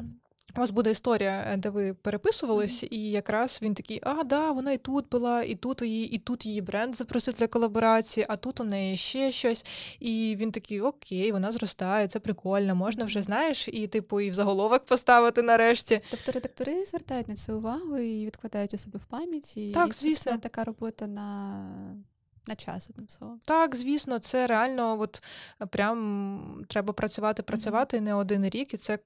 [0.56, 2.88] у вас буде історія, е, де ви переписувались, mm-hmm.
[2.92, 6.46] і якраз він такий: а, да, вона і тут була, і тут її, і тут
[6.46, 9.66] її бренд запросив для колаборації, а тут у неї ще щось.
[10.00, 14.34] І він такий: Окей, вона зростає, це прикольно, можна вже знаєш, і типу, і в
[14.34, 16.02] заголовок поставити нарешті.
[16.12, 19.72] Тобто редактори звертають на це увагу і відкладають у себе в пам'яті.
[19.72, 20.32] Так, звісно.
[20.32, 21.66] Це така робота на
[22.48, 23.40] на час, одним словом.
[23.46, 25.24] Так, звісно, це реально от
[25.70, 28.02] прям треба працювати, працювати mm-hmm.
[28.02, 29.00] не один рік, і це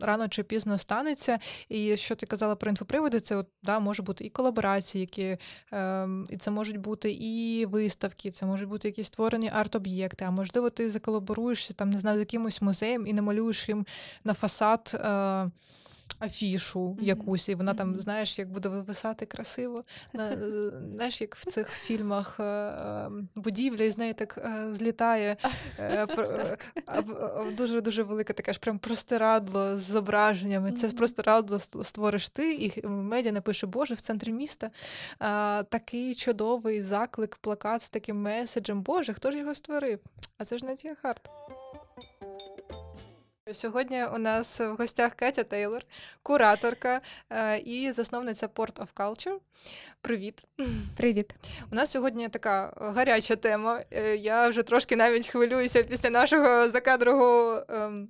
[0.00, 1.38] рано чи пізно станеться.
[1.68, 5.36] І що ти казала про інфоприводи, це от, да, може бути і колаборації, які
[5.72, 10.24] е, і це можуть бути і виставки, це можуть бути якісь створені арт-об'єкти.
[10.24, 13.86] А можливо, ти заколаборуєшся там, не знаю, з якимось музеєм і намалюєш їм
[14.24, 15.00] на фасад.
[15.04, 15.50] Е,
[16.18, 17.02] афішу mm-hmm.
[17.02, 19.84] якусь, і вона там, знаєш, як буде вивисати красиво.
[20.12, 20.38] На, е,
[20.94, 25.36] Знаєш, як в цих фільмах е, е, будівля, і з неї так злітає
[27.56, 30.72] дуже-дуже велике таке ж прям простирадло з зображеннями.
[30.72, 34.70] Це простирадло створиш ти, і медіа напише, Боже, в центрі міста
[35.68, 38.82] такий чудовий заклик, плакат з таким меседжем.
[38.82, 40.00] Боже, хто ж його створив?
[40.38, 41.30] А це ж Надія Харт.
[43.52, 45.82] Сьогодні у нас в гостях Катя Тейлор,
[46.22, 49.38] кураторка е, і засновниця Port of Culture.
[50.00, 50.44] Привіт.
[50.96, 51.34] Привіт.
[51.72, 53.82] У нас сьогодні така гаряча тема.
[53.90, 57.64] Е, я вже трошки навіть хвилююся після нашого закадрового.
[57.68, 58.08] Ем,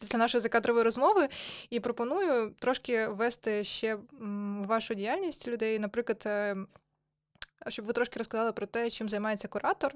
[0.00, 1.28] після нашої закадрової розмови
[1.70, 3.98] і пропоную трошки ввести ще
[4.66, 5.78] вашу діяльність людей.
[5.78, 6.56] Наприклад, е,
[7.68, 9.94] щоб ви трошки розказали про те, чим займається куратор,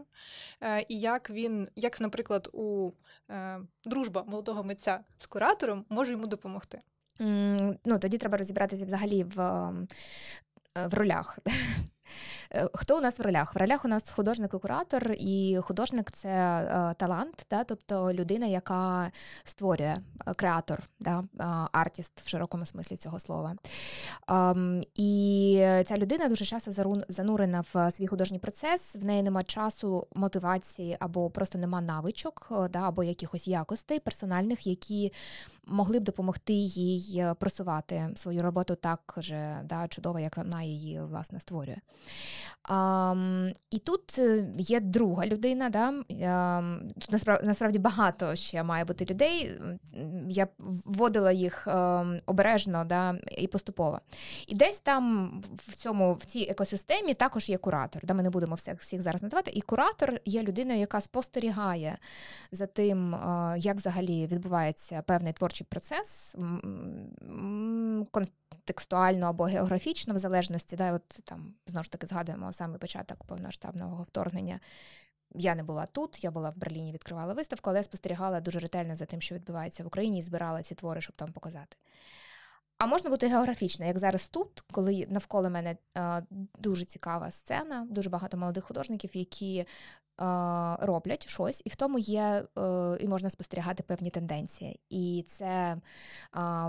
[0.61, 2.91] е, і як він, як, наприклад, у
[3.31, 6.81] е, дружба молодого митця з куратором може йому допомогти.
[7.85, 9.37] Ну, Тоді треба розібратися взагалі в,
[10.87, 11.39] в ролях.
[12.55, 13.55] Е, хто у нас в ролях?
[13.55, 18.46] В ролях у нас художник і куратор, і художник це е, талант, да, тобто людина,
[18.46, 19.11] яка
[19.44, 19.96] створює
[20.27, 21.25] е, креатор, да,
[21.73, 23.55] артіст в широкому смислі цього слова.
[24.29, 26.73] Ем, і ця людина дуже часто
[27.09, 32.88] занурена в свій художній процес, в неї нема часу, мотивації або просто нема навичок, да,
[32.88, 35.12] або якихось якостей персональних, які
[35.66, 41.40] могли б допомогти їй просувати свою роботу так же да, чудово, як вона її власне
[41.40, 41.77] створює.
[42.63, 43.15] А,
[43.71, 45.71] І тут е, є друга людина.
[45.71, 45.93] Да?
[46.95, 49.61] Тут насправді, насправді багато ще має бути людей.
[50.29, 54.01] Я вводила їх ем, обережно да, і поступово.
[54.47, 55.33] І десь там
[55.67, 58.03] в цьому в цій екосистемі також є куратор.
[58.05, 58.15] Да?
[58.15, 59.51] Ми не будемо всіх, всіх зараз називати.
[59.55, 61.99] І куратор є людиною, яка спостерігає
[62.53, 66.37] за тим, е, як взагалі відбувається певний творчий процес
[68.71, 74.03] контекстуально або географічно, в залежності, да, от там знову ж таки згадуємо саме початок повноштабного
[74.03, 74.61] вторгнення.
[75.35, 79.05] Я не була тут, я була в Берліні, відкривала виставку, але спостерігала дуже ретельно за
[79.05, 81.77] тим, що відбувається в Україні, і збирала ці твори, щоб там показати.
[82.81, 86.23] А можна бути географічно, як зараз тут, коли навколо мене е,
[86.59, 89.66] дуже цікава сцена, дуже багато молодих художників, які
[90.81, 94.81] роблять щось, і в тому є е, і можна спостерігати певні тенденції.
[94.90, 95.77] І це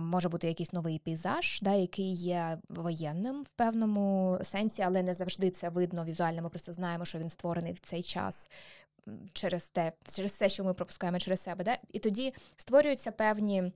[0.02, 5.50] може бути якийсь новий пейзаж, да, який є воєнним в певному сенсі, але не завжди
[5.50, 6.42] це видно візуально.
[6.42, 8.50] Ми просто знаємо, що він створений в цей час.
[9.34, 11.78] Через те, через все, що ми пропускаємо через себе, Да?
[11.94, 13.72] і тоді створюються певні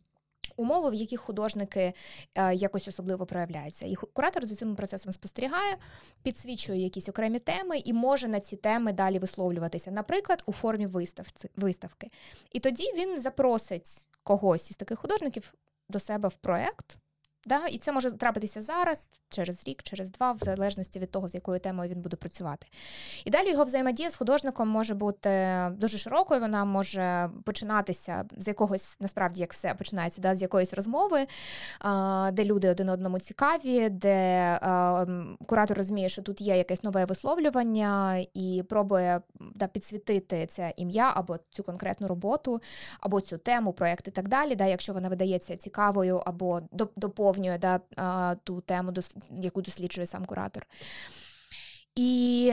[0.55, 1.93] Умови, в яких художники
[2.35, 3.85] е, якось особливо проявляються.
[3.85, 5.77] І куратор за цим процесом спостерігає,
[6.23, 10.87] підсвічує якісь окремі теми і може на ці теми далі висловлюватися, наприклад, у формі
[11.55, 12.09] виставки.
[12.51, 15.53] І тоді він запросить когось із таких художників
[15.89, 16.97] до себе в проект.
[17.45, 17.65] Да?
[17.67, 21.59] І це може трапитися зараз, через рік, через два, в залежності від того, з якою
[21.59, 22.67] темою він буде працювати.
[23.25, 28.97] І далі його взаємодія з художником може бути дуже широкою, вона може починатися з якогось,
[28.99, 31.27] насправді, як все починається, да, з якоїсь розмови,
[32.31, 34.59] де люди один одному цікаві, де
[35.45, 39.21] куратор розуміє, що тут є якесь нове висловлювання, і пробує
[39.55, 42.61] да, підсвітити це ім'я або цю конкретну роботу,
[42.99, 46.61] або цю тему, проєкт і так далі, да, якщо вона видається цікавою або
[46.95, 48.91] доповнює доповнює да, ту тему,
[49.41, 50.67] яку досліджує сам куратор.
[51.95, 52.51] І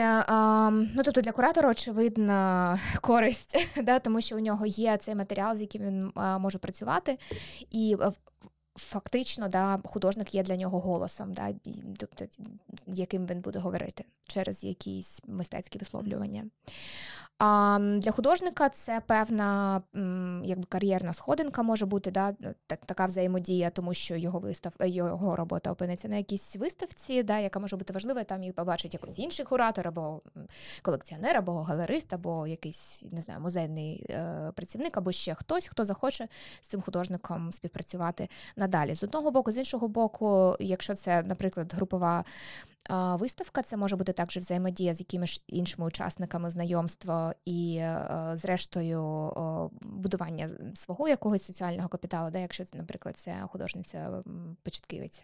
[0.70, 5.60] ну, тобто для куратора очевидна користь, да, тому що у нього є цей матеріал, з
[5.60, 7.18] яким він може працювати,
[7.70, 7.96] і
[8.76, 11.54] фактично да, художник є для нього голосом, да,
[11.98, 12.24] тобто,
[12.86, 16.44] яким він буде говорити через якісь мистецькі висловлювання.
[17.44, 19.82] А для художника це певна
[20.44, 22.32] якби кар'єрна сходинка може бути, да,
[22.66, 27.76] така взаємодія, тому що його вистав, його робота опиниться на якійсь виставці, да, яка може
[27.76, 30.20] бути важлива, там їх побачить якийсь інший куратор, або
[30.82, 36.28] колекціонер, або галерист, або якийсь не знаю, музейний е, працівник, або ще хтось, хто захоче
[36.60, 38.28] з цим художником співпрацювати
[38.62, 38.94] надалі.
[38.94, 42.24] З одного боку, з іншого боку, якщо це, наприклад, групова.
[43.14, 49.32] Виставка це може бути також взаємодія з якимись іншими учасниками знайомства і, е, зрештою,
[49.82, 54.22] будування свого якогось соціального капіталу, де якщо це, наприклад, це художниця
[54.62, 55.22] початківиця,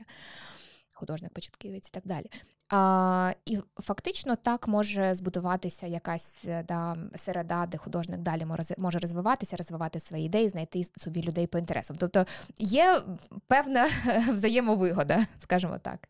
[0.94, 2.26] художник початківець і так далі.
[2.70, 8.46] А, І фактично так може збудуватися якась да, середа, де художник далі
[8.78, 11.96] може розвиватися, розвивати свої ідеї, знайти собі людей по інтересам.
[12.00, 12.26] Тобто
[12.58, 13.02] є
[13.46, 13.88] певна
[14.32, 16.08] взаємовигода, скажімо так.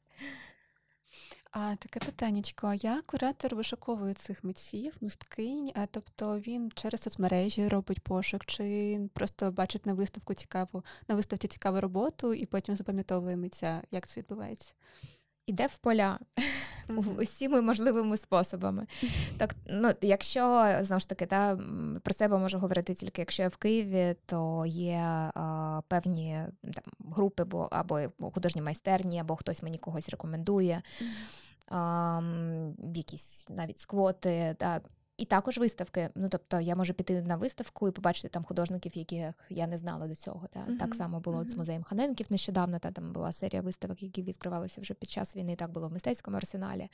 [1.51, 8.01] А таке питаннячко, як куратор вишуковує цих митців, мисткинь, а тобто він через соцмережі робить
[8.01, 13.83] пошук, чи просто бачить на виставку цікаву, на виставці цікаву роботу і потім запам'ятовує митця,
[13.91, 14.75] як це відбувається?
[15.49, 16.19] Іде в поля
[16.89, 17.21] mm-hmm.
[17.21, 18.87] усіми можливими способами.
[19.37, 21.59] Так, ну, Якщо знову ж таки та,
[22.03, 25.01] про себе можу говорити тільки якщо я в Києві, то є
[25.35, 28.01] а, певні там, групи бо або
[28.35, 30.83] художні майстерні, або хтось мені когось рекомендує.
[31.03, 31.39] Mm-hmm
[32.95, 34.57] якісь навіть сквоти.
[34.61, 34.81] Да.
[35.19, 36.11] І також виставки.
[36.15, 40.09] Ну тобто я можу піти на виставку і побачити там художників, яких я не знала
[40.09, 40.47] до цього.
[40.51, 40.79] Та uh-huh.
[40.79, 41.49] так само було uh-huh.
[41.49, 42.79] з музеєм Ханенків нещодавно.
[42.79, 45.57] Та там була серія виставок, які відкривалися вже під час війни.
[45.57, 46.89] Так було в мистецькому арсеналі,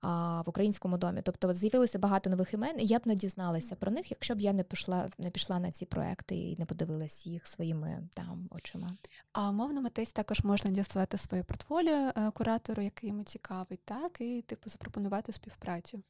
[0.00, 1.20] а, в українському домі.
[1.24, 4.52] Тобто з'явилося багато нових імен, і я б не дізналася про них, якщо б я
[4.52, 8.96] не пішла, не пішла на ці проекти і не подивилась їх своїми там очима.
[9.32, 14.42] А мовно митець також можна діставати своє портфоліо е, куратору, який йому цікавий, так і
[14.42, 16.02] типу запропонувати співпрацю.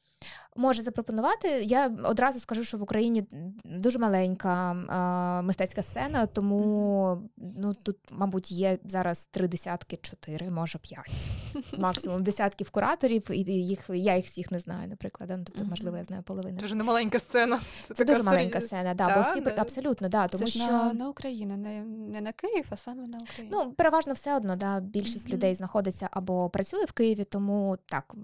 [0.55, 1.63] Може запропонувати сказати.
[1.63, 3.23] Я одразу скажу, що в Україні
[3.65, 10.79] дуже маленька а, мистецька сцена, тому ну тут, мабуть, є зараз три десятки, чотири, може
[10.79, 11.27] п'ять,
[11.77, 15.29] максимум десятків кураторів, і їх я їх всіх не знаю, наприклад.
[15.37, 16.57] Ну, тобто, можливо, я знаю половину.
[16.57, 17.59] Дуже не маленька сцена.
[17.83, 19.53] Це, це дуже маленька сцена, да, да, бо всі не...
[19.57, 23.17] абсолютно да, тому це що на, на Україну, не не на Київ, а саме на
[23.17, 23.49] Україну.
[23.51, 24.79] Ну переважно все одно, да.
[24.79, 25.33] Більшість mm-hmm.
[25.33, 28.15] людей знаходиться або працює в Києві, тому так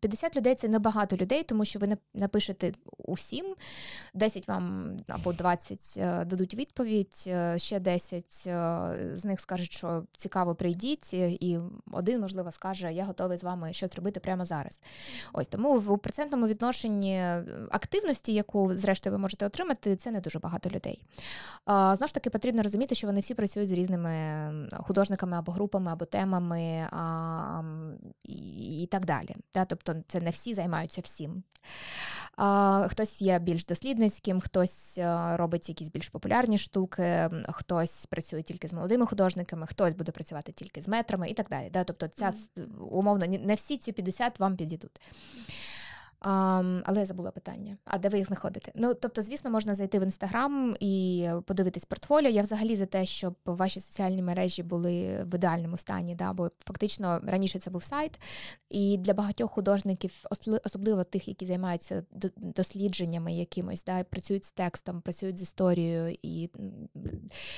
[0.00, 1.96] 50 людей це небагато людей, тому що ви не
[2.48, 3.54] напишете усім.
[4.14, 10.04] 10 вам або 20 е, дадуть відповідь, е, ще 10 е, з них скажуть, що
[10.16, 11.58] цікаво, прийдіть, і
[11.92, 14.80] один, можливо, скаже, я готовий з вами щось робити прямо зараз.
[15.32, 17.22] Ось тому в процентному відношенні
[17.70, 21.02] активності, яку, зрештою, ви можете отримати, це не дуже багато людей.
[21.66, 26.04] Знову ж таки, потрібно розуміти, що вони всі працюють з різними художниками або групами, або
[26.04, 26.88] темами
[28.24, 29.36] і, і так далі.
[29.68, 31.42] Тобто, це не всі займаються всім.
[32.88, 38.72] Хтось є більш дослідницьким, хтось е, робить якісь більш популярні штуки, хтось працює тільки з
[38.72, 41.70] молодими художниками, хтось буде працювати тільки з метрами і так далі.
[41.72, 42.32] Тобто, ця
[42.90, 45.00] умовно не всі ці 50 вам підійдуть.
[46.22, 47.76] Um, але я забула питання.
[47.84, 48.72] А де ви їх знаходите?
[48.74, 52.30] Ну тобто, звісно, можна зайти в інстаграм і подивитись портфоліо.
[52.30, 56.14] Я взагалі за те, щоб ваші соціальні мережі були в ідеальному стані.
[56.14, 56.32] Да?
[56.32, 58.20] Бо фактично раніше це був сайт,
[58.70, 60.24] і для багатьох художників,
[60.64, 62.04] особливо тих, які займаються
[62.36, 66.50] дослідженнями якимось, да, працюють з текстом, працюють з історією і,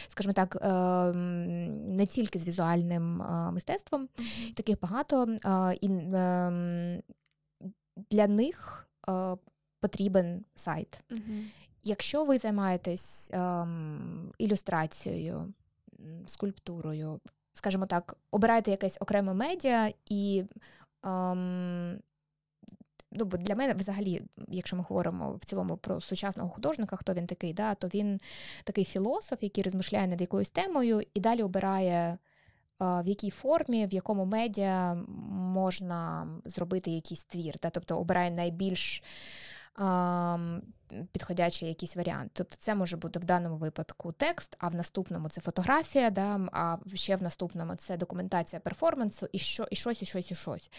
[0.09, 4.09] скажімо так, ем, не тільки з візуальним мистецтвом,
[4.55, 5.27] таких багато.
[5.81, 7.03] І ем,
[8.11, 9.37] для них е,
[9.81, 11.01] потрібен сайт.
[11.11, 11.21] Угу.
[11.83, 13.67] Якщо ви займаєтесь е,
[14.39, 15.53] ілюстрацією,
[16.27, 17.21] скульптурою,
[17.53, 20.45] скажімо так, обираєте якесь окреме медіа і.
[21.07, 22.01] Е,
[23.13, 27.27] Ну, бо для мене, взагалі, якщо ми говоримо в цілому про сучасного художника, хто він
[27.27, 28.21] такий, да, то він
[28.65, 32.19] такий філософ, який розмишляє над якоюсь темою і далі обирає
[32.81, 34.95] в якій формі, в якому медіа
[35.31, 37.71] можна зробити якийсь твір, да?
[37.71, 39.03] тобто обирає найбільш
[41.13, 42.31] підходячий якийсь варіант.
[42.35, 46.77] Тобто це може бути в даному випадку текст, а в наступному це фотографія, да, а
[46.95, 50.71] ще в наступному це документація перформансу і що, і щось, і щось, і щось.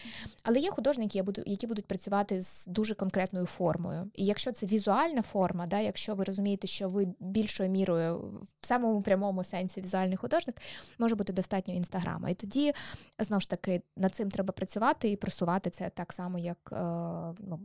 [0.44, 4.12] Але є художники, які будуть працювати з дуже конкретною формою.
[4.14, 8.18] І якщо це візуальна форма, да, якщо ви розумієте, що ви більшою мірою
[8.60, 10.56] в самому прямому сенсі візуальний художник,
[11.00, 12.30] може бути достатньо інстаграма.
[12.30, 12.74] І тоді
[13.20, 16.76] знову ж таки над цим треба працювати і просувати це так само, як е,
[17.40, 17.60] ну,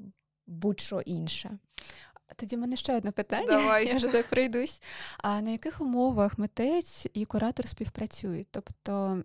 [0.47, 1.59] будь-що інше.
[2.37, 3.47] Тоді в мене ще одне питання.
[3.47, 3.87] Давай.
[3.87, 4.83] Я вже так прийдусь.
[5.19, 8.49] А на яких умовах митець і куратор співпрацюють?
[8.51, 9.23] Тобто,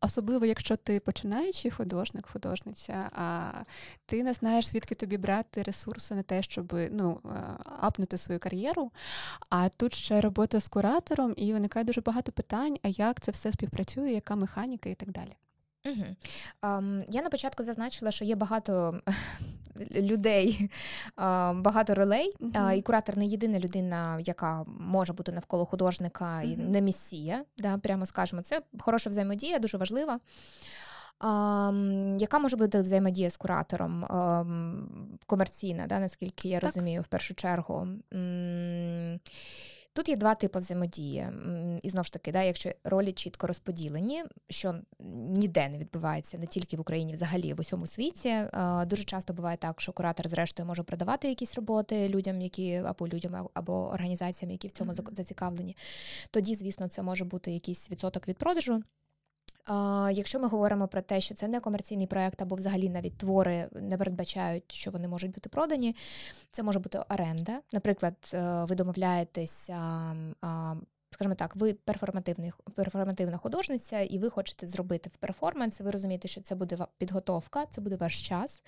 [0.00, 3.52] Особливо, якщо ти починаючий художник, художниця, а
[4.06, 7.28] ти не знаєш, звідки тобі брати ресурси на те, щоб ну, е,
[7.80, 8.92] апнути свою кар'єру.
[9.50, 13.52] А тут ще робота з куратором, і виникає дуже багато питань: а як це все
[13.52, 15.32] співпрацює, яка механіка і так далі.
[15.86, 16.04] Угу.
[16.62, 19.00] Um, я на початку зазначила, що є багато
[19.90, 20.70] людей,
[21.54, 22.52] багато ролей, uh-huh.
[22.52, 27.44] uh, і куратор не єдина людина, яка може бути навколо художника, і не місія.
[27.58, 30.20] Да, Прямо скажемо, це хороша взаємодія, дуже важлива.
[32.18, 34.04] Яка може бути взаємодія з куратором
[35.26, 36.68] комерційна, да, наскільки я так.
[36.68, 37.88] розумію, в першу чергу.
[39.92, 41.26] Тут є два типи взаємодії.
[41.82, 44.74] І знову ж таки, да, якщо ролі чітко розподілені, що
[45.14, 48.36] ніде не відбувається, не тільки в Україні, взагалі в усьому світі.
[48.86, 53.48] Дуже часто буває так, що куратор, зрештою, може продавати якісь роботи людям, які або людям,
[53.54, 55.76] або організаціям, які в цьому зацікавлені.
[56.30, 58.82] Тоді, звісно, це може бути якийсь відсоток від продажу.
[60.12, 63.98] Якщо ми говоримо про те, що це не комерційний проект, або взагалі навіть твори не
[63.98, 65.96] передбачають, що вони можуть бути продані,
[66.50, 67.60] це може бути оренда.
[67.72, 69.80] Наприклад, е, ви домовляєтеся.
[71.12, 76.40] Скажімо так, ви перформативний, перформативна художниця, і ви хочете зробити в перформанс, ви розумієте, що
[76.40, 78.62] це буде підготовка, це буде ваш час,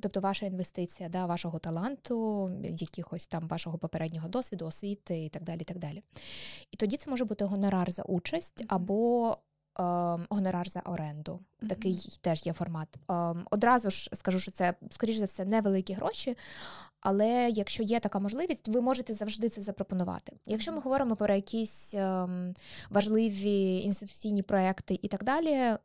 [0.00, 5.60] тобто ваша інвестиція, да, вашого таланту, якихось там вашого попереднього досвіду, освіти і так далі.
[5.60, 6.02] І так далі.
[6.70, 9.36] І тоді це може бути гонорар за участь або
[10.30, 11.40] гонорар за оренду.
[11.68, 12.18] Такий mm-hmm.
[12.20, 12.88] теж є формат.
[13.08, 16.36] Ем, одразу ж скажу, що це, скоріш за все, невеликі гроші,
[17.00, 20.32] але якщо є така можливість, ви можете завжди це запропонувати.
[20.46, 22.54] Якщо ми говоримо про якісь ем,
[22.90, 25.76] важливі інституційні проекти і так далі,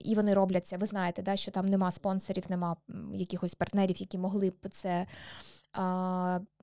[0.00, 2.76] і вони робляться, ви знаєте, да, що там нема спонсорів, нема
[3.14, 5.06] якихось партнерів, які могли б це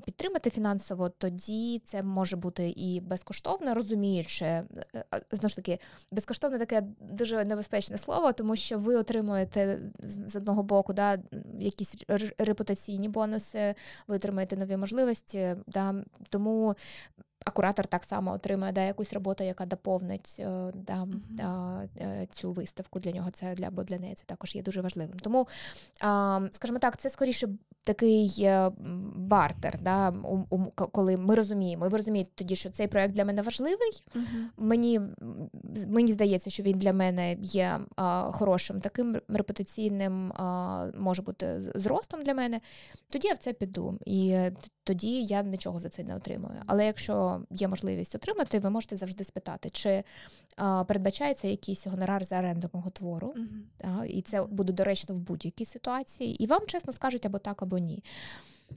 [0.05, 5.80] підтримати фінансово, тоді це може бути і безкоштовно, розуміючи, е, е, знову ж таки,
[6.12, 11.18] безкоштовне таке дуже небезпечне слово, тому що ви отримуєте з одного боку да,
[11.60, 11.95] якісь
[12.38, 13.76] репутаційні бонуси,
[14.07, 15.55] ви отримуєте нові можливості.
[15.68, 15.95] Да,
[16.30, 16.76] Тому
[17.45, 22.27] а куратор так само отримує да, якусь роботу, яка доповнить е, да, uh-huh.
[22.33, 23.31] цю виставку для нього.
[23.31, 25.19] Це для або для неї це також є дуже важливим.
[25.19, 25.47] Тому,
[26.51, 27.49] скажімо так, це скоріше
[27.83, 28.71] такий е,
[29.15, 30.13] бартер, да,
[30.75, 34.03] коли ми розуміємо, і ви розумієте тоді, що цей проект для мене важливий.
[34.15, 34.23] Uh-huh.
[34.57, 35.01] Мені
[35.87, 37.79] мені здається, що він для мене є
[38.31, 40.33] хорошим, таким репутаційним,
[40.97, 42.61] може бути зростом для мене.
[43.11, 43.99] Тоді я в це піду.
[44.05, 44.37] І
[44.83, 46.61] тоді я нічого за це не отримую.
[46.65, 50.03] Але якщо є можливість отримати, ви можете завжди спитати, чи
[50.55, 53.45] а, передбачається якийсь гонорар за оренду мого твору, uh-huh.
[53.77, 57.77] та, і це буде доречно в будь-якій ситуації, і вам чесно скажуть або так, або
[57.77, 58.03] ні.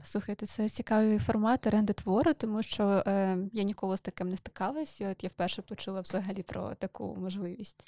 [0.04, 5.00] Слухайте, це цікавий формат оренди твору, тому що е, я ніколи з таким не стикалась.
[5.00, 7.84] і От я вперше почула взагалі про таку можливість.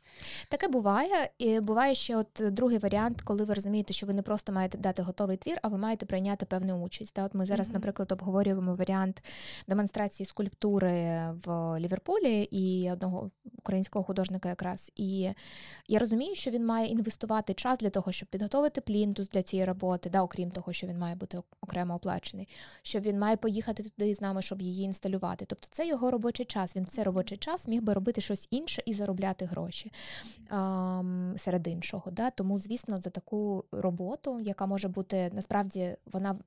[0.49, 1.31] Таке буває.
[1.39, 5.03] І Буває ще от другий варіант, коли ви розумієте, що ви не просто маєте дати
[5.03, 7.15] готовий твір, а ви маєте прийняти певну участь.
[7.15, 7.73] Та От ми зараз, mm-hmm.
[7.73, 9.23] наприклад, обговорюємо варіант
[9.69, 14.93] демонстрації скульптури в Ліверпулі і одного українського художника, якраз.
[14.97, 15.31] І
[15.89, 20.11] я розумію, що він має інвестувати час для того, щоб підготовити плінтус для цієї роботи,
[20.11, 22.49] да, окрім того, що він має бути окремо оплачений,
[22.83, 25.45] що він має поїхати туди з нами, щоб її інсталювати.
[25.45, 26.77] Тобто це його робочий час.
[26.77, 29.93] Він в цей робочий час міг би робити щось інше і заробляти гроші
[30.51, 31.03] а,
[31.37, 32.11] серед іншого.
[32.11, 32.31] Да?
[32.31, 36.39] Тому, звісно, за таку роботу, яка може бути насправді вона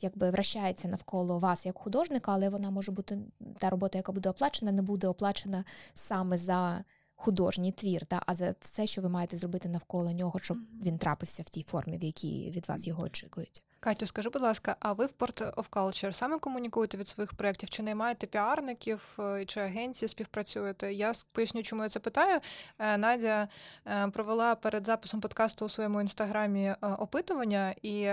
[0.00, 3.18] якби вращається навколо вас як художника, але вона може бути
[3.58, 6.84] та робота, яка буде оплачена, не буде оплачена саме за.
[7.20, 11.42] Художній твір, та, а за все, що ви маєте зробити навколо нього, щоб він трапився
[11.42, 13.62] в тій формі, в якій від вас його очікують.
[13.80, 17.70] Катю, скажи, будь ласка, а ви в Port of Culture саме комунікуєте від своїх проєктів?
[17.70, 20.92] Чи наймаєте піарників, е, чи агенції співпрацюєте?
[20.92, 22.40] Я поясню, чому я це питаю.
[22.78, 23.48] Е, Надя
[23.86, 28.10] е, провела перед записом подкасту у своєму інстаграмі опитування, і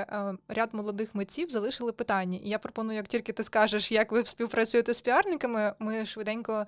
[0.47, 2.39] ряд молодих митців залишили питання.
[2.43, 6.65] І я пропоную, як тільки ти скажеш, як ви співпрацюєте з піарниками, ми швиденько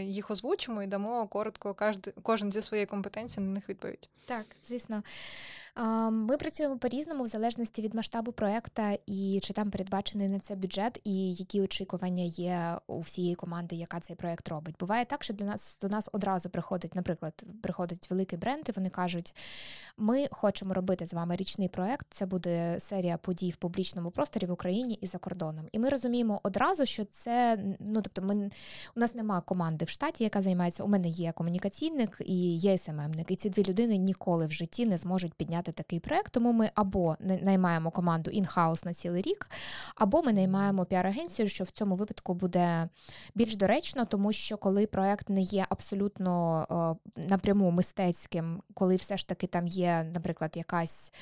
[0.00, 1.76] їх озвучимо і дамо коротко
[2.22, 4.08] кожен зі своєї компетенції на них відповідь.
[4.26, 5.02] Так, звісно.
[6.10, 11.00] Ми працюємо по-різному в залежності від масштабу проекта і чи там передбачений на це бюджет,
[11.04, 14.74] і які очікування є у всієї команди, яка цей проект робить.
[14.80, 18.88] Буває так, що до нас до нас одразу приходить, наприклад, приходить великий бренд, і вони
[18.88, 19.34] кажуть:
[19.96, 22.06] ми хочемо робити з вами річний проект.
[22.10, 25.68] Це буде серія подій в публічному просторі в Україні і за кордоном.
[25.72, 28.50] І ми розуміємо одразу, що це ну тобто, ми
[28.96, 30.82] у нас нема команди в штаті, яка займається.
[30.84, 33.30] У мене є комунікаційник і є СММник.
[33.30, 36.32] І ці дві людини ніколи в житті не зможуть підняти взяти такий проект.
[36.32, 39.50] Тому ми або наймаємо команду in-house на цілий рік,
[39.94, 42.88] або ми наймаємо піар-агенцію, що в цьому випадку буде
[43.34, 46.66] більш доречно, тому що коли проект не є абсолютно
[47.16, 51.12] напряму мистецьким, коли все ж таки там є, наприклад, якась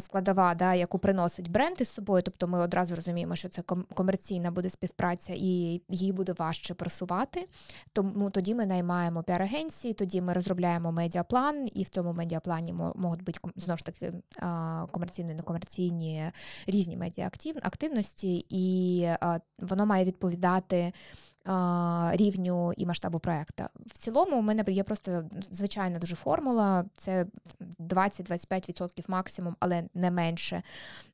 [0.00, 3.62] складова, да, яку приносить бренд із собою, тобто ми одразу розуміємо, що це
[3.94, 7.48] комерційна буде співпраця і її буде важче просувати.
[7.92, 13.31] Тому тоді ми наймаємо піар-агенції, тоді ми розробляємо медіаплан, і в цьому медіаплані можуть бути
[13.56, 14.12] знову ж таки
[14.90, 16.30] комерційні, некомерційні
[16.66, 17.30] різні медіа
[17.62, 19.06] активності, і
[19.58, 20.92] воно має відповідати
[22.12, 23.64] рівню і масштабу проекту.
[23.86, 27.26] В цілому, у мене є просто звичайна дуже формула: це
[27.78, 30.62] 20-25% максимум, але не менше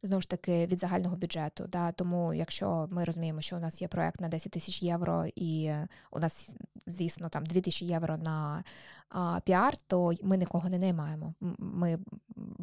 [0.02, 1.64] знову ж таки від загального бюджету.
[1.68, 1.92] Да?
[1.92, 5.72] Тому, якщо ми розуміємо, що у нас є проект на 10 тисяч євро, і
[6.10, 6.54] у нас,
[6.86, 8.64] звісно, там 2 тисячі євро на
[9.08, 11.34] а, піар, то ми нікого не наймаємо.
[11.58, 11.98] Ми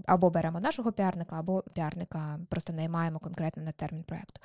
[0.05, 4.41] або беремо нашого піарника, або піарника просто наймаємо конкретно на термін проекту.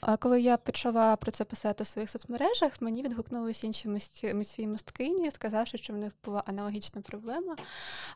[0.00, 5.30] А коли я почала про це писати в своїх соцмережах, мені відгукнулися інші митці мисткині,
[5.30, 7.56] сказавши, що в них була аналогічна проблема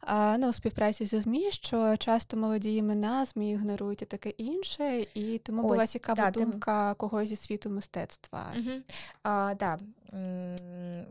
[0.01, 5.07] а, ну, у співпраці зі ЗМІ, що часто молоді імена ЗМІ ігнорують і таке інше,
[5.15, 6.99] і тому Ось, була цікава да, думка ти...
[6.99, 8.53] когось зі світу мистецтва.
[8.59, 8.71] Угу.
[9.23, 9.79] А, да.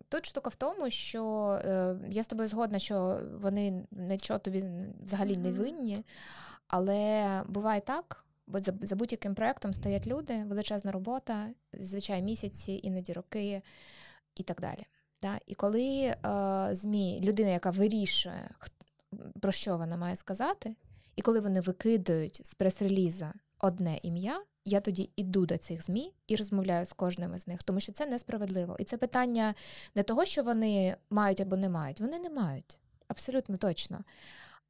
[0.09, 4.63] Тут штука в тому, що е, я з тобою згодна, що вони нічого тобі
[5.05, 6.05] взагалі не винні,
[6.67, 8.22] але буває так.
[8.47, 13.61] Бо за, за будь-яким проєктом стоять люди, величезна робота, зазвичай місяці, іноді роки
[14.35, 14.85] і так далі.
[15.21, 15.39] Да?
[15.45, 16.15] І коли е,
[16.71, 18.49] ЗМІ, людина, яка вирішує,
[19.41, 20.75] про що вона має сказати,
[21.15, 26.35] і коли вони викидають з прес-реліза одне ім'я, я тоді іду до цих ЗМІ і
[26.35, 28.75] розмовляю з кожним із них, тому що це несправедливо.
[28.79, 29.53] І це питання
[29.95, 31.99] не того, що вони мають або не мають.
[31.99, 32.79] Вони не мають.
[33.07, 34.03] Абсолютно точно.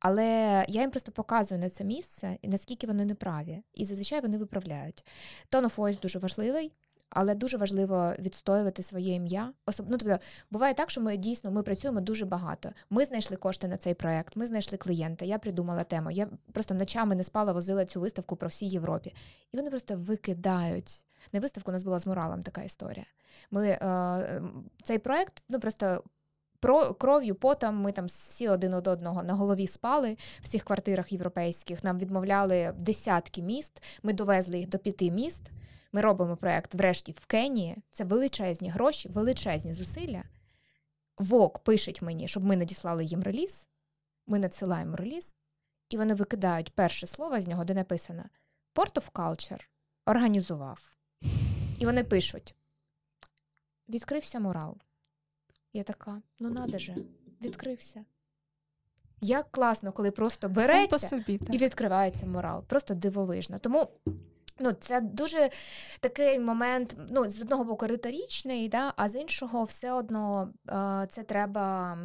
[0.03, 3.63] Але я їм просто показую на це місце і наскільки вони неправі.
[3.73, 5.05] І зазвичай вони виправляють.
[5.51, 6.71] Tone of voice дуже важливий,
[7.09, 9.53] але дуже важливо відстоювати своє ім'я.
[9.65, 9.85] Особ...
[9.89, 10.17] Ну, тобто,
[10.51, 12.69] буває так, що ми дійсно ми працюємо дуже багато.
[12.89, 15.25] Ми знайшли кошти на цей проект, ми знайшли клієнта.
[15.25, 16.11] Я придумала тему.
[16.11, 19.13] Я просто ночами не спала, возила цю виставку про всій Європі.
[19.51, 21.05] І вони просто викидають.
[21.33, 23.05] Не виставку у нас була з муралом така історія.
[23.51, 24.41] Ми е,
[24.83, 26.03] Цей проект ну просто
[26.63, 31.11] про кров'ю, потом ми там всі один од одного на голові спали в всіх квартирах
[31.11, 31.83] європейських.
[31.83, 33.83] Нам відмовляли десятки міст.
[34.03, 35.51] Ми довезли їх до п'яти міст.
[35.91, 37.77] Ми робимо проект врешті в Кенії.
[37.91, 40.23] Це величезні гроші, величезні зусилля.
[41.17, 43.69] Вок пишуть мені, щоб ми надіслали їм реліз.
[44.27, 45.35] Ми надсилаємо реліз,
[45.89, 48.23] і вони викидають перше слово з нього, де написано
[48.75, 49.61] Port of Culture
[50.05, 50.91] організував.
[51.79, 52.55] І вони пишуть:
[53.89, 54.77] відкрився мурал.
[55.73, 56.95] Я така, ну надо же,
[57.41, 58.05] відкрився.
[59.21, 61.55] Як класно, коли просто береться по собі, так.
[61.55, 62.63] і відкривається морал.
[62.63, 63.59] Просто дивовижно.
[63.59, 63.87] Тому
[64.59, 65.49] ну, це дуже
[65.99, 70.53] такий момент, ну, з одного боку, риторичний, да, а з іншого, все одно
[71.09, 71.97] це треба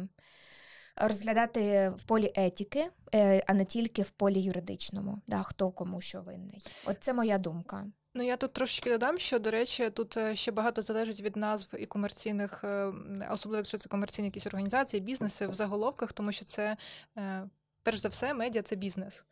[0.95, 6.21] розглядати в полі етики, е, а не тільки в полі юридичному, да, хто кому що
[6.21, 6.61] винний.
[6.85, 7.85] От це моя думка.
[8.13, 11.75] Ну, я тут трошечки додам, що, до речі, тут е, ще багато залежить від назв
[11.79, 12.93] і комерційних, е,
[13.31, 16.77] особливо якщо це комерційні якісь організації, бізнеси в заголовках, тому що це,
[17.17, 17.49] е,
[17.83, 19.25] перш за все, медіа це бізнес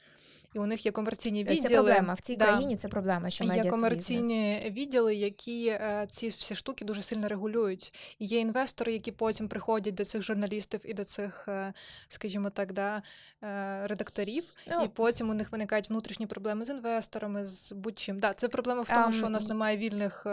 [0.57, 1.67] і у них є комерційні відділи.
[1.67, 2.45] Це проблема в цій да.
[2.45, 2.75] країні.
[2.75, 7.27] Це проблема, що медіа є комерційні це відділи, які е, ці всі штуки дуже сильно
[7.27, 8.15] регулюють.
[8.19, 11.73] І Є інвестори, які потім приходять до цих журналістів і до цих, е,
[12.07, 13.01] скажімо так, да,
[13.43, 18.19] е, редакторів, ну, і потім у них виникають внутрішні проблеми з інвесторами, з будь-чим.
[18.19, 20.27] Да, це проблема в тому, um, що у нас немає вільних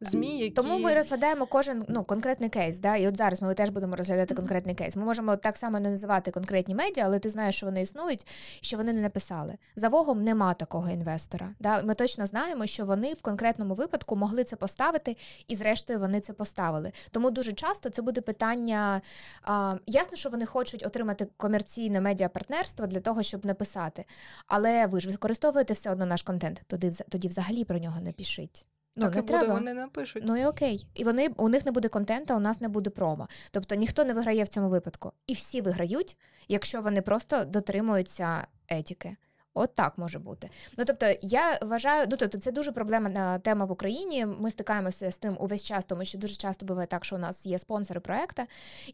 [0.00, 0.38] змі.
[0.38, 0.50] які...
[0.50, 2.78] Тому ми розглядаємо кожен ну конкретний кейс.
[2.78, 4.96] Да, І от зараз ми теж будемо розглядати конкретний кейс.
[4.96, 8.26] Ми можемо так само не називати конкретні медіа, але ти знаєш, що вони існують,
[8.60, 9.55] що вони не написали.
[9.76, 11.54] За Вогом нема такого інвестора.
[11.60, 11.82] Да?
[11.82, 15.16] Ми точно знаємо, що вони в конкретному випадку могли це поставити,
[15.48, 16.92] і зрештою вони це поставили.
[17.10, 19.00] Тому дуже часто це буде питання.
[19.42, 24.04] А, Ясно, що вони хочуть отримати комерційне медіапартнерство для того, щоб написати.
[24.46, 28.66] Але ви ж використовуєте все одно наш контент, тоді тоді взагалі про нього не пишіть.
[28.96, 29.54] Ну, так не і буде, треба.
[29.54, 30.22] вони напишуть.
[30.26, 30.86] Ну і окей.
[30.94, 33.28] І вони у них не буде контенту, у нас не буде промо.
[33.50, 35.12] Тобто ніхто не виграє в цьому випадку.
[35.26, 36.16] І всі виграють,
[36.48, 39.16] якщо вони просто дотримуються етики.
[39.58, 40.50] От так може бути.
[40.78, 44.26] Ну тобто, я вважаю, ну тобто це дуже проблемна тема в Україні.
[44.26, 47.46] Ми стикаємося з тим увесь час, тому що дуже часто буває так, що у нас
[47.46, 48.42] є спонсори проекту,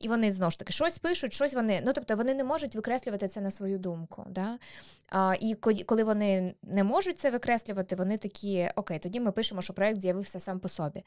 [0.00, 1.82] і вони знову ж таки щось пишуть, щось вони.
[1.86, 4.26] Ну тобто вони не можуть викреслювати це на свою думку.
[4.28, 4.58] Да?
[5.08, 5.54] А, І
[5.86, 10.40] коли вони не можуть це викреслювати, вони такі окей, тоді ми пишемо, що проект з'явився
[10.40, 11.02] сам по собі.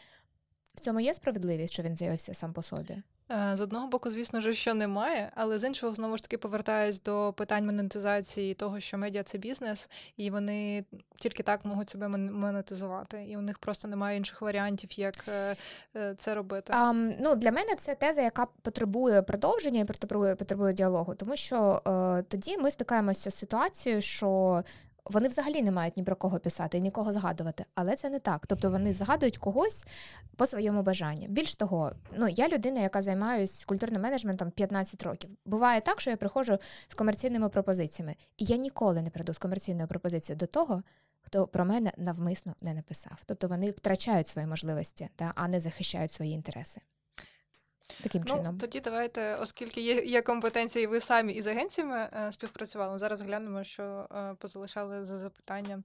[0.75, 2.97] В цьому є справедливість, що він з'явився сам по собі.
[3.31, 7.01] Е, з одного боку, звісно ж, що немає, але з іншого, знову ж таки, повертаюсь
[7.01, 10.85] до питань монетизації того, що медіа це бізнес, і вони
[11.19, 13.25] тільки так можуть себе монетизувати.
[13.29, 15.55] І у них просто немає інших варіантів, як е,
[15.95, 16.73] е, це робити.
[16.75, 21.81] А, ну, Для мене це теза, яка потребує продовження і потребує потребує діалогу, тому що
[21.87, 24.63] е, тоді ми стикаємося з ситуацією, що
[25.05, 28.47] вони взагалі не мають ні про кого писати, нікого згадувати, але це не так.
[28.47, 29.85] Тобто вони згадують когось
[30.35, 31.27] по своєму бажанню.
[31.27, 35.29] Більш того, ну я людина, яка займаюся культурним менеджментом 15 років.
[35.45, 39.87] Буває так, що я приходжу з комерційними пропозиціями, і я ніколи не прийду з комерційною
[39.87, 40.83] пропозицією до того.
[41.21, 46.11] Хто про мене навмисно не написав, тобто вони втрачають свої можливості, та а не захищають
[46.11, 46.81] свої інтереси.
[48.03, 48.57] Таким ну, чином.
[48.57, 52.99] Тоді давайте, оскільки є є компетенції, ви самі із агенціями е, співпрацювали.
[52.99, 55.83] Зараз глянемо, що е, позалишали за запитання